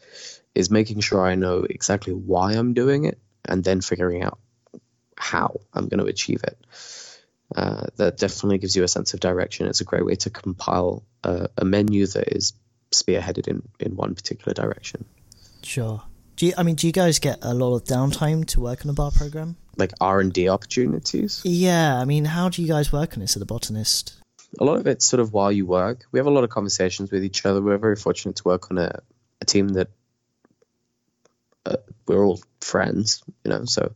is 0.54 0.70
making 0.70 1.00
sure 1.00 1.26
I 1.26 1.34
know 1.34 1.66
exactly 1.68 2.14
why 2.14 2.52
I'm 2.52 2.72
doing 2.72 3.04
it 3.04 3.18
and 3.44 3.62
then 3.62 3.80
figuring 3.80 4.22
out 4.22 4.38
how 5.16 5.60
I'm 5.72 5.88
going 5.88 6.00
to 6.00 6.10
achieve 6.10 6.42
it. 6.44 6.58
Uh, 7.54 7.86
that 7.96 8.16
definitely 8.16 8.58
gives 8.58 8.74
you 8.74 8.82
a 8.82 8.88
sense 8.88 9.14
of 9.14 9.20
direction. 9.20 9.68
It's 9.68 9.80
a 9.80 9.84
great 9.84 10.04
way 10.04 10.16
to 10.16 10.30
compile 10.30 11.04
a, 11.22 11.48
a 11.56 11.64
menu 11.64 12.06
that 12.06 12.34
is 12.34 12.54
spearheaded 12.90 13.46
in, 13.46 13.62
in 13.78 13.94
one 13.94 14.14
particular 14.14 14.52
direction. 14.52 15.04
Sure. 15.62 16.02
Do 16.36 16.44
you, 16.44 16.52
I 16.58 16.62
mean, 16.62 16.74
do 16.74 16.86
you 16.86 16.92
guys 16.92 17.18
get 17.18 17.38
a 17.40 17.54
lot 17.54 17.74
of 17.74 17.84
downtime 17.84 18.44
to 18.48 18.60
work 18.60 18.84
on 18.84 18.90
a 18.90 18.92
bar 18.92 19.10
program? 19.10 19.56
Like 19.78 19.92
R 20.00 20.20
and 20.20 20.32
D 20.32 20.50
opportunities? 20.50 21.40
Yeah. 21.44 21.98
I 21.98 22.04
mean, 22.04 22.26
how 22.26 22.50
do 22.50 22.60
you 22.60 22.68
guys 22.68 22.92
work 22.92 23.14
on 23.14 23.20
this 23.20 23.36
at 23.36 23.40
the 23.40 23.46
botanist? 23.46 24.14
A 24.60 24.64
lot 24.64 24.76
of 24.76 24.86
it's 24.86 25.06
sort 25.06 25.20
of 25.20 25.32
while 25.32 25.50
you 25.50 25.64
work. 25.64 26.04
We 26.12 26.18
have 26.18 26.26
a 26.26 26.30
lot 26.30 26.44
of 26.44 26.50
conversations 26.50 27.10
with 27.10 27.24
each 27.24 27.46
other. 27.46 27.62
We're 27.62 27.78
very 27.78 27.96
fortunate 27.96 28.36
to 28.36 28.44
work 28.44 28.70
on 28.70 28.76
a, 28.76 29.00
a 29.40 29.44
team 29.46 29.68
that 29.68 29.88
uh, 31.64 31.76
we're 32.06 32.24
all 32.24 32.40
friends, 32.60 33.22
you 33.44 33.50
know. 33.50 33.64
So 33.64 33.92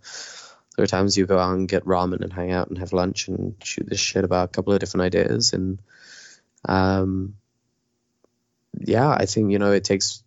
there 0.77 0.85
are 0.85 0.87
times 0.87 1.19
you 1.19 1.27
go 1.27 1.39
out 1.39 1.55
and 1.55 1.69
get 1.69 1.85
ramen 1.85 2.23
and 2.23 2.33
hang 2.33 2.53
out 2.53 2.69
and 2.69 2.79
have 2.79 2.95
lunch 2.95 3.29
and 3.29 3.55
shoot 3.63 3.87
this 3.87 4.01
shit 4.01 4.25
about 4.25 4.47
a 4.47 4.53
couple 4.53 4.73
of 4.73 4.81
different 4.81 5.05
ideas. 5.05 5.53
And 5.53 5.79
um, 6.65 7.37
yeah, 8.79 9.11
I 9.11 9.27
think 9.27 9.53
you 9.53 9.59
know 9.59 9.73
it 9.73 9.85
takes 9.85 10.23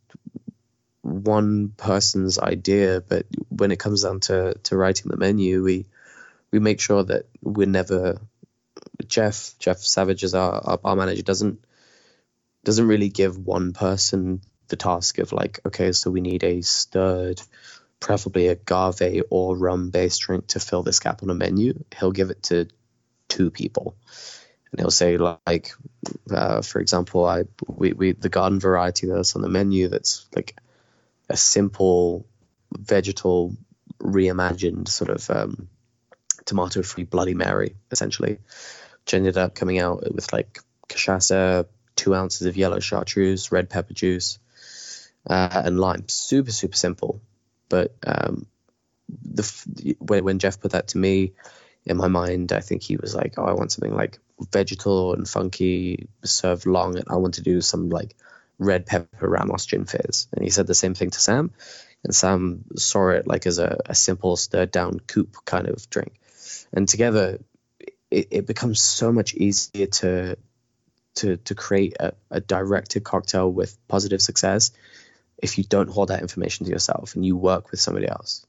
one 1.03 1.69
person's 1.75 2.39
idea, 2.39 3.01
but 3.01 3.25
when 3.49 3.71
it 3.71 3.79
comes 3.79 4.03
down 4.03 4.21
to 4.21 4.55
to 4.63 4.77
writing 4.77 5.11
the 5.11 5.17
menu, 5.17 5.61
we 5.63 5.85
we 6.51 6.59
make 6.59 6.79
sure 6.79 7.03
that 7.03 7.25
we're 7.41 7.67
never 7.67 8.19
Jeff 9.05 9.53
Jeff 9.59 9.79
Savage 9.79 10.23
is 10.23 10.33
our, 10.33 10.61
our 10.63 10.77
bar 10.77 10.95
manager 10.95 11.21
doesn't 11.21 11.63
doesn't 12.63 12.87
really 12.87 13.09
give 13.09 13.37
one 13.37 13.73
person 13.73 14.41
the 14.69 14.77
task 14.77 15.19
of 15.19 15.33
like 15.33 15.59
okay 15.65 15.91
so 15.91 16.09
we 16.09 16.21
need 16.21 16.43
a 16.43 16.61
stirred 16.61 17.41
preferably 17.99 18.47
agave 18.47 19.23
or 19.29 19.57
rum 19.57 19.89
based 19.89 20.21
drink 20.21 20.47
to 20.47 20.59
fill 20.59 20.83
this 20.83 20.99
gap 20.99 21.23
on 21.23 21.29
a 21.29 21.35
menu. 21.35 21.83
He'll 21.97 22.11
give 22.11 22.31
it 22.31 22.43
to 22.43 22.67
two 23.29 23.49
people. 23.49 23.95
And 24.71 24.79
he'll 24.79 24.91
say 24.91 25.17
like 25.17 25.71
uh, 26.31 26.61
for 26.61 26.79
example 26.79 27.25
i 27.25 27.43
we, 27.67 27.93
we 27.93 28.11
the 28.13 28.29
garden 28.29 28.59
variety 28.59 29.07
that's 29.07 29.35
on 29.35 29.41
the 29.41 29.49
menu 29.49 29.87
that's 29.87 30.25
like 30.35 30.55
a 31.29 31.37
simple 31.37 32.25
vegetal 32.77 33.55
reimagined 34.01 34.87
sort 34.87 35.09
of 35.09 35.29
um, 35.29 35.69
tomato 36.45 36.81
free 36.81 37.03
bloody 37.03 37.33
mary 37.33 37.75
essentially 37.91 38.39
which 39.01 39.13
ended 39.13 39.37
up 39.37 39.55
coming 39.55 39.79
out 39.79 40.03
with 40.13 40.31
like 40.33 40.59
cachaça 40.89 41.65
two 41.95 42.13
ounces 42.13 42.47
of 42.47 42.57
yellow 42.57 42.79
chartreuse 42.79 43.51
red 43.51 43.69
pepper 43.69 43.93
juice 43.93 44.39
uh, 45.27 45.61
and 45.65 45.79
lime. 45.79 46.05
Super 46.07 46.51
super 46.51 46.75
simple. 46.75 47.21
But 47.69 47.95
um, 48.05 48.47
the 49.09 49.95
when, 49.99 50.23
when 50.23 50.39
Jeff 50.39 50.59
put 50.59 50.71
that 50.71 50.89
to 50.89 50.97
me, 50.97 51.33
in 51.85 51.97
my 51.97 52.07
mind, 52.07 52.51
I 52.51 52.59
think 52.59 52.81
he 52.83 52.97
was 52.97 53.15
like, 53.15 53.35
"Oh, 53.37 53.45
I 53.45 53.53
want 53.53 53.71
something 53.71 53.95
like 53.95 54.19
vegetal 54.51 55.13
and 55.13 55.27
funky, 55.27 56.07
served 56.23 56.65
long, 56.65 56.97
and 56.97 57.05
I 57.09 57.15
want 57.15 57.35
to 57.35 57.41
do 57.41 57.61
some 57.61 57.89
like 57.89 58.15
red 58.63 58.85
pepper 58.85 59.27
Ramos 59.27 59.65
gin 59.65 59.85
fizz." 59.85 60.27
And 60.33 60.43
he 60.43 60.49
said 60.49 60.67
the 60.67 60.75
same 60.75 60.93
thing 60.93 61.11
to 61.11 61.19
Sam, 61.19 61.51
and 62.03 62.15
Sam 62.15 62.65
saw 62.77 63.09
it 63.09 63.27
like 63.27 63.45
as 63.45 63.59
a, 63.59 63.79
a 63.85 63.95
simple 63.95 64.35
stirred 64.35 64.71
down 64.71 64.99
coupe 64.99 65.37
kind 65.45 65.67
of 65.67 65.89
drink, 65.89 66.13
and 66.73 66.87
together, 66.87 67.39
it, 68.09 68.27
it 68.31 68.47
becomes 68.47 68.81
so 68.81 69.11
much 69.11 69.33
easier 69.33 69.87
to 69.87 70.37
to 71.15 71.37
to 71.37 71.55
create 71.55 71.95
a, 71.99 72.13
a 72.31 72.41
directed 72.41 73.03
cocktail 73.03 73.51
with 73.51 73.77
positive 73.87 74.21
success 74.21 74.71
if 75.37 75.57
you 75.57 75.63
don't 75.63 75.89
hold 75.89 76.09
that 76.09 76.21
information 76.21 76.65
to 76.65 76.71
yourself 76.71 77.15
and 77.15 77.25
you 77.25 77.35
work 77.35 77.71
with 77.71 77.79
somebody 77.79 78.07
else 78.07 78.45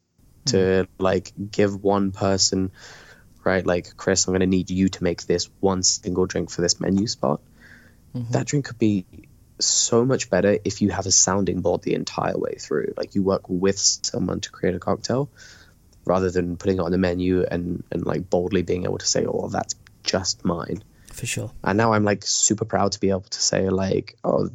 to 0.46 0.56
mm. 0.56 0.88
like 0.98 1.32
give 1.50 1.82
one 1.82 2.12
person 2.12 2.70
right 3.42 3.66
like 3.66 3.96
chris 3.96 4.26
i'm 4.26 4.32
going 4.32 4.40
to 4.40 4.46
need 4.46 4.70
you 4.70 4.88
to 4.88 5.02
make 5.02 5.22
this 5.24 5.50
one 5.60 5.82
single 5.82 6.26
drink 6.26 6.50
for 6.50 6.62
this 6.62 6.80
menu 6.80 7.06
spot 7.06 7.40
mm-hmm. 8.14 8.30
that 8.32 8.46
drink 8.46 8.66
could 8.66 8.78
be 8.78 9.04
so 9.58 10.04
much 10.04 10.30
better 10.30 10.58
if 10.64 10.82
you 10.82 10.90
have 10.90 11.06
a 11.06 11.10
sounding 11.10 11.60
board 11.60 11.82
the 11.82 11.94
entire 11.94 12.36
way 12.36 12.54
through 12.58 12.92
like 12.96 13.14
you 13.14 13.22
work 13.22 13.48
with 13.48 13.78
someone 13.78 14.40
to 14.40 14.50
create 14.50 14.74
a 14.74 14.80
cocktail 14.80 15.30
rather 16.04 16.30
than 16.30 16.56
putting 16.56 16.78
it 16.78 16.80
on 16.80 16.90
the 16.90 16.98
menu 16.98 17.42
and 17.42 17.84
and 17.90 18.04
like 18.04 18.28
boldly 18.28 18.62
being 18.62 18.84
able 18.84 18.98
to 18.98 19.06
say 19.06 19.24
oh 19.26 19.48
that's 19.48 19.74
just 20.02 20.44
mine 20.44 20.82
for 21.12 21.26
sure 21.26 21.52
and 21.62 21.78
now 21.78 21.92
i'm 21.92 22.04
like 22.04 22.24
super 22.24 22.64
proud 22.64 22.92
to 22.92 23.00
be 23.00 23.10
able 23.10 23.20
to 23.20 23.40
say 23.40 23.68
like 23.68 24.16
oh 24.24 24.50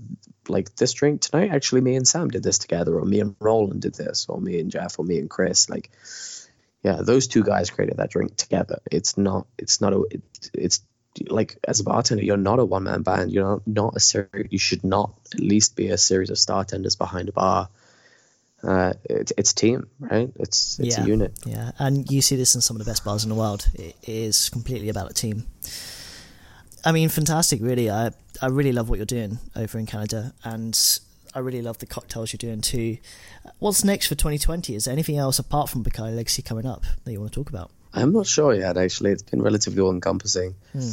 like 0.50 0.76
this 0.76 0.94
drink 0.94 1.22
tonight, 1.22 1.52
actually 1.52 1.82
me 1.82 1.96
and 1.96 2.08
Sam 2.08 2.30
did 2.30 2.44
this 2.44 2.58
together, 2.58 2.98
or 2.98 3.06
me 3.06 3.20
and 3.20 3.36
Roland 3.40 3.82
did 3.82 3.96
this, 3.96 4.26
or 4.28 4.42
me 4.42 4.60
and 4.60 4.72
Jeff, 4.72 5.00
or 5.00 5.06
me 5.06 5.20
and 5.20 5.30
Chris. 5.30 5.70
Like, 5.70 5.90
yeah, 6.84 7.02
those 7.02 7.28
two 7.28 7.44
guys 7.44 7.70
created 7.70 7.98
that 7.98 8.10
drink 8.10 8.36
together. 8.36 8.80
It's 8.92 9.18
not, 9.18 9.48
it's 9.58 9.82
not 9.82 9.94
a, 9.94 10.02
it, 10.12 10.22
it's 10.54 10.82
like 11.28 11.58
as 11.68 11.80
a 11.80 11.84
bartender, 11.84 12.24
you're 12.24 12.38
not 12.38 12.60
a 12.60 12.66
one 12.66 12.84
man 12.84 13.02
band. 13.02 13.32
You're 13.32 13.44
not, 13.44 13.68
not 13.68 13.96
a 13.96 14.00
series. 14.00 14.48
You 14.52 14.60
should 14.60 14.84
not 14.84 15.14
at 15.34 15.40
least 15.40 15.76
be 15.76 15.88
a 15.90 15.98
series 15.98 16.30
of 16.30 16.38
bartenders 16.48 16.96
behind 16.96 17.30
a 17.30 17.32
bar. 17.32 17.70
Uh, 18.62 18.94
it, 19.06 19.32
it's 19.38 19.54
team, 19.54 19.88
right? 20.00 20.30
It's 20.36 20.80
it's 20.80 20.98
yeah, 20.98 21.04
a 21.04 21.08
unit. 21.08 21.34
Yeah, 21.46 21.72
and 21.80 22.10
you 22.12 22.22
see 22.22 22.36
this 22.36 22.56
in 22.56 22.62
some 22.62 22.76
of 22.76 22.84
the 22.84 22.90
best 22.90 23.06
bars 23.06 23.24
in 23.24 23.30
the 23.30 23.36
world. 23.36 23.68
It 23.74 23.96
is 24.04 24.50
completely 24.50 24.90
about 24.90 25.12
a 25.12 25.14
team. 25.14 25.46
I 26.84 26.92
mean, 26.92 27.10
fantastic, 27.10 27.62
really. 27.62 27.90
I 27.90 28.12
I 28.42 28.48
really 28.48 28.72
love 28.72 28.90
what 28.90 28.98
you're 28.98 29.06
doing 29.06 29.40
over 29.56 29.80
in 29.80 29.86
Canada, 29.86 30.34
and 30.44 30.78
I 31.34 31.40
really 31.40 31.62
love 31.62 31.78
the 31.78 31.86
cocktails 31.86 32.34
you're 32.34 32.38
doing 32.38 32.62
too. 32.62 32.98
What's 33.60 33.84
next 33.84 34.08
for 34.08 34.16
2020? 34.16 34.76
Is 34.76 34.86
there 34.86 34.92
anything 34.92 35.18
else 35.18 35.40
apart 35.40 35.70
from 35.70 35.84
Bacardi 35.84 36.16
Legacy 36.16 36.42
coming 36.42 36.66
up 36.66 36.84
that 37.04 37.12
you 37.12 37.20
want 37.20 37.32
to 37.32 37.40
talk 37.40 37.50
about? 37.50 37.72
I'm 37.94 38.14
not 38.14 38.28
sure 38.28 38.54
yet. 38.54 38.78
Actually, 38.78 39.12
it's 39.12 39.24
been 39.24 39.42
relatively 39.42 39.82
all 39.82 39.92
encompassing. 39.92 40.56
Hmm. 40.74 40.90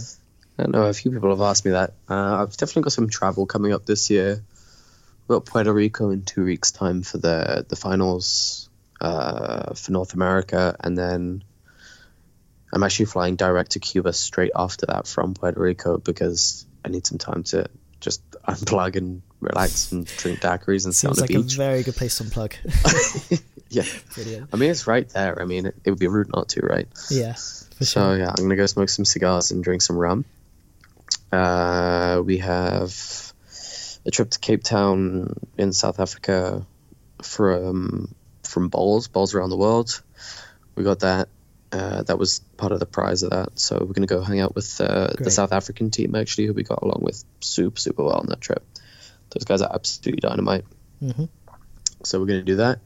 I 0.58 0.62
don't 0.62 0.72
know. 0.72 0.84
A 0.84 0.94
few 0.94 1.10
people 1.10 1.30
have 1.30 1.40
asked 1.40 1.64
me 1.64 1.72
that. 1.72 1.92
Uh, 2.08 2.42
I've 2.42 2.56
definitely 2.56 2.82
got 2.82 2.92
some 2.92 3.08
travel 3.08 3.46
coming 3.46 3.72
up 3.72 3.84
this 3.84 4.08
year. 4.08 4.42
We've 5.28 5.36
got 5.36 5.44
Puerto 5.44 5.72
Rico 5.72 6.10
in 6.10 6.22
two 6.22 6.44
weeks' 6.44 6.72
time 6.72 7.02
for 7.02 7.18
the 7.18 7.66
the 7.68 7.76
finals 7.76 8.70
uh, 9.00 9.74
for 9.74 9.92
North 9.92 10.14
America, 10.14 10.76
and 10.80 10.96
then 10.96 11.44
I'm 12.72 12.82
actually 12.82 13.06
flying 13.06 13.36
direct 13.36 13.72
to 13.72 13.80
Cuba 13.80 14.12
straight 14.12 14.52
after 14.54 14.86
that 14.86 15.06
from 15.06 15.34
Puerto 15.34 15.60
Rico 15.60 15.98
because 15.98 16.66
I 16.84 16.88
need 16.88 17.06
some 17.06 17.18
time 17.18 17.42
to 17.44 17.68
just 18.00 18.22
unplug 18.48 18.96
and 18.96 19.22
relax 19.40 19.92
and 19.92 20.06
drink 20.06 20.40
daiquiris 20.40 20.84
and 20.84 20.94
sit 20.94 21.08
on 21.08 21.14
the 21.14 21.22
like 21.22 21.30
beach. 21.30 21.54
a 21.54 21.56
very 21.56 21.82
good 21.82 21.96
place 21.96 22.18
to 22.18 22.24
unplug. 22.24 22.54
yeah, 23.68 23.84
Brilliant. 24.14 24.50
I 24.52 24.56
mean, 24.56 24.70
it's 24.70 24.86
right 24.86 25.08
there. 25.08 25.40
I 25.40 25.44
mean, 25.44 25.66
it, 25.66 25.74
it 25.84 25.90
would 25.90 25.98
be 25.98 26.08
rude 26.08 26.28
not 26.34 26.48
to, 26.50 26.60
right? 26.60 26.88
Yeah. 27.10 27.34
so 27.34 27.84
sure. 27.84 28.18
yeah, 28.18 28.28
I'm 28.28 28.44
gonna 28.44 28.56
go 28.56 28.66
smoke 28.66 28.88
some 28.88 29.04
cigars 29.04 29.50
and 29.50 29.62
drink 29.62 29.82
some 29.82 29.96
rum. 29.96 30.24
Uh, 31.32 32.22
we 32.24 32.38
have 32.38 32.94
a 34.04 34.10
trip 34.10 34.30
to 34.30 34.38
Cape 34.38 34.62
Town 34.62 35.34
in 35.58 35.72
South 35.72 36.00
Africa 36.00 36.66
from 37.22 38.14
from 38.44 38.70
Bols, 38.70 39.08
Bols 39.08 39.34
Around 39.34 39.50
the 39.50 39.56
World. 39.56 40.02
We 40.76 40.84
got 40.84 41.00
that 41.00 41.28
uh, 41.72 42.02
that 42.04 42.18
was 42.18 42.38
part 42.56 42.72
of 42.72 42.80
the 42.80 42.86
prize 42.86 43.22
of 43.22 43.30
that. 43.30 43.58
So 43.58 43.76
we're 43.76 43.92
going 43.92 44.06
to 44.06 44.14
go 44.14 44.22
hang 44.22 44.40
out 44.40 44.54
with 44.54 44.80
uh, 44.80 45.08
the 45.18 45.30
South 45.30 45.52
African 45.52 45.90
team 45.90 46.14
actually, 46.14 46.46
who 46.46 46.52
we 46.52 46.62
got 46.62 46.82
along 46.82 47.00
with 47.02 47.22
super 47.40 47.78
super 47.78 48.04
well 48.04 48.18
on 48.18 48.26
that 48.26 48.40
trip. 48.40 48.64
Those 49.30 49.44
guys 49.44 49.62
are 49.62 49.72
absolutely 49.72 50.20
dynamite. 50.20 50.64
Mm-hmm. 51.02 51.24
So 52.04 52.20
we're 52.20 52.26
going 52.26 52.40
to 52.40 52.44
do 52.44 52.56
that. 52.56 52.78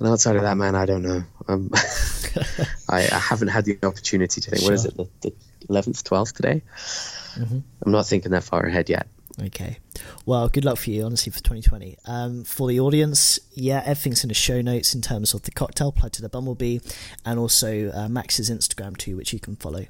And 0.00 0.08
outside 0.08 0.36
of 0.36 0.42
that, 0.42 0.56
man, 0.56 0.74
I 0.74 0.86
don't 0.86 1.02
know. 1.02 1.22
Um, 1.46 1.70
I, 2.88 3.00
I, 3.02 3.18
haven't 3.18 3.48
had 3.48 3.66
the 3.66 3.78
opportunity 3.82 4.40
to 4.40 4.50
think. 4.50 4.62
Sure. 4.62 4.70
What 4.70 4.74
is 4.74 4.86
it? 4.86 4.96
The 4.96 5.32
eleventh, 5.68 6.02
twelfth 6.04 6.34
today. 6.34 6.62
Mm-hmm. 7.34 7.58
I'm 7.84 7.92
not 7.92 8.06
thinking 8.06 8.32
that 8.32 8.44
far 8.44 8.62
ahead 8.62 8.88
yet. 8.88 9.06
Okay. 9.40 9.78
Well, 10.26 10.48
good 10.48 10.64
luck 10.64 10.78
for 10.78 10.90
you, 10.90 11.04
honestly, 11.04 11.30
for 11.30 11.38
2020. 11.38 11.96
Um, 12.04 12.44
for 12.44 12.68
the 12.68 12.80
audience, 12.80 13.38
yeah, 13.54 13.82
everything's 13.84 14.22
in 14.24 14.28
the 14.28 14.34
show 14.34 14.60
notes 14.60 14.94
in 14.94 15.00
terms 15.00 15.34
of 15.34 15.42
the 15.42 15.50
cocktail, 15.50 15.92
Plight 15.92 16.16
of 16.16 16.22
the 16.22 16.28
Bumblebee, 16.28 16.80
and 17.24 17.38
also 17.38 17.90
uh, 17.92 18.08
Max's 18.08 18.50
Instagram 18.50 18.96
too, 18.96 19.16
which 19.16 19.32
you 19.32 19.38
can 19.38 19.56
follow. 19.56 19.86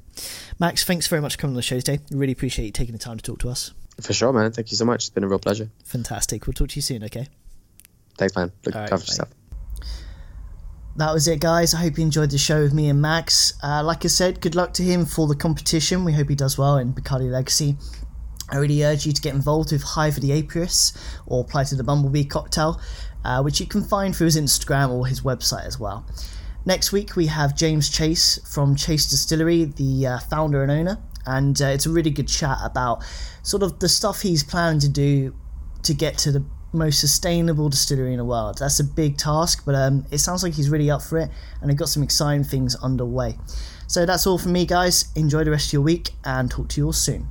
Max, 0.59 0.83
thanks 0.83 1.07
very 1.07 1.21
much 1.21 1.35
for 1.35 1.41
coming 1.41 1.53
on 1.53 1.57
the 1.57 1.63
show 1.63 1.79
today. 1.79 1.99
Really 2.11 2.33
appreciate 2.33 2.65
you 2.65 2.71
taking 2.71 2.93
the 2.93 2.99
time 2.99 3.17
to 3.17 3.23
talk 3.23 3.39
to 3.39 3.49
us. 3.49 3.73
For 3.99 4.13
sure, 4.13 4.31
man. 4.31 4.51
Thank 4.51 4.71
you 4.71 4.77
so 4.77 4.85
much. 4.85 5.03
It's 5.03 5.09
been 5.09 5.23
a 5.23 5.27
real 5.27 5.39
pleasure. 5.39 5.69
Fantastic. 5.85 6.47
We'll 6.47 6.53
talk 6.53 6.69
to 6.69 6.75
you 6.75 6.81
soon, 6.81 7.03
okay? 7.05 7.27
Thanks, 8.17 8.35
man. 8.35 8.51
Look 8.65 8.75
right, 8.75 8.91
after 8.91 9.05
yourself. 9.05 9.29
That 10.97 11.13
was 11.13 11.25
it, 11.27 11.39
guys. 11.39 11.73
I 11.73 11.77
hope 11.77 11.97
you 11.97 12.03
enjoyed 12.03 12.31
the 12.31 12.37
show 12.37 12.61
with 12.61 12.73
me 12.73 12.89
and 12.89 13.01
Max. 13.01 13.53
Uh, 13.63 13.81
like 13.81 14.03
I 14.03 14.09
said, 14.09 14.41
good 14.41 14.55
luck 14.55 14.73
to 14.73 14.83
him 14.83 15.05
for 15.05 15.25
the 15.25 15.35
competition. 15.35 16.03
We 16.03 16.11
hope 16.11 16.27
he 16.27 16.35
does 16.35 16.57
well 16.57 16.77
in 16.77 16.93
Bacardi 16.93 17.31
Legacy. 17.31 17.77
I 18.49 18.57
really 18.57 18.83
urge 18.83 19.05
you 19.05 19.13
to 19.13 19.21
get 19.21 19.33
involved 19.33 19.71
with 19.71 19.81
Hive 19.81 20.17
of 20.17 20.21
the 20.21 20.31
Apiarist 20.31 20.97
or 21.25 21.41
apply 21.41 21.63
to 21.65 21.75
the 21.75 21.83
Bumblebee 21.85 22.25
cocktail, 22.25 22.81
uh, 23.23 23.41
which 23.41 23.61
you 23.61 23.67
can 23.67 23.81
find 23.81 24.13
through 24.13 24.25
his 24.25 24.37
Instagram 24.37 24.89
or 24.89 25.07
his 25.07 25.21
website 25.21 25.65
as 25.65 25.79
well. 25.79 26.05
Next 26.65 26.91
week, 26.91 27.15
we 27.15 27.27
have 27.27 27.55
James 27.55 27.89
Chase 27.89 28.39
from 28.45 28.75
Chase 28.75 29.09
Distillery, 29.09 29.63
the 29.63 30.05
uh, 30.05 30.19
founder 30.19 30.61
and 30.61 30.71
owner, 30.71 30.97
and 31.25 31.59
uh, 31.61 31.67
it's 31.67 31.85
a 31.85 31.89
really 31.89 32.11
good 32.11 32.27
chat 32.27 32.57
about 32.63 33.01
sort 33.43 33.63
of 33.63 33.79
the 33.79 33.87
stuff 33.87 34.21
he's 34.21 34.43
planning 34.43 34.81
to 34.81 34.89
do 34.89 35.33
to 35.83 35.93
get 35.93 36.17
to 36.19 36.33
the 36.33 36.43
most 36.73 36.99
sustainable 36.99 37.69
distillery 37.69 38.13
in 38.13 38.17
the 38.17 38.25
world. 38.25 38.57
That's 38.59 38.79
a 38.79 38.83
big 38.83 39.17
task, 39.17 39.63
but 39.65 39.75
um, 39.75 40.05
it 40.11 40.19
sounds 40.19 40.43
like 40.43 40.53
he's 40.53 40.69
really 40.69 40.89
up 40.89 41.01
for 41.01 41.17
it, 41.17 41.29
and 41.59 41.69
they've 41.69 41.77
got 41.77 41.89
some 41.89 42.03
exciting 42.03 42.43
things 42.43 42.75
underway. 42.75 43.37
So 43.87 44.05
that's 44.05 44.25
all 44.25 44.37
from 44.37 44.53
me, 44.53 44.65
guys. 44.65 45.05
Enjoy 45.15 45.43
the 45.43 45.51
rest 45.51 45.67
of 45.67 45.73
your 45.73 45.81
week, 45.81 46.11
and 46.23 46.49
talk 46.49 46.69
to 46.69 46.81
you 46.81 46.85
all 46.87 46.93
soon. 46.93 47.27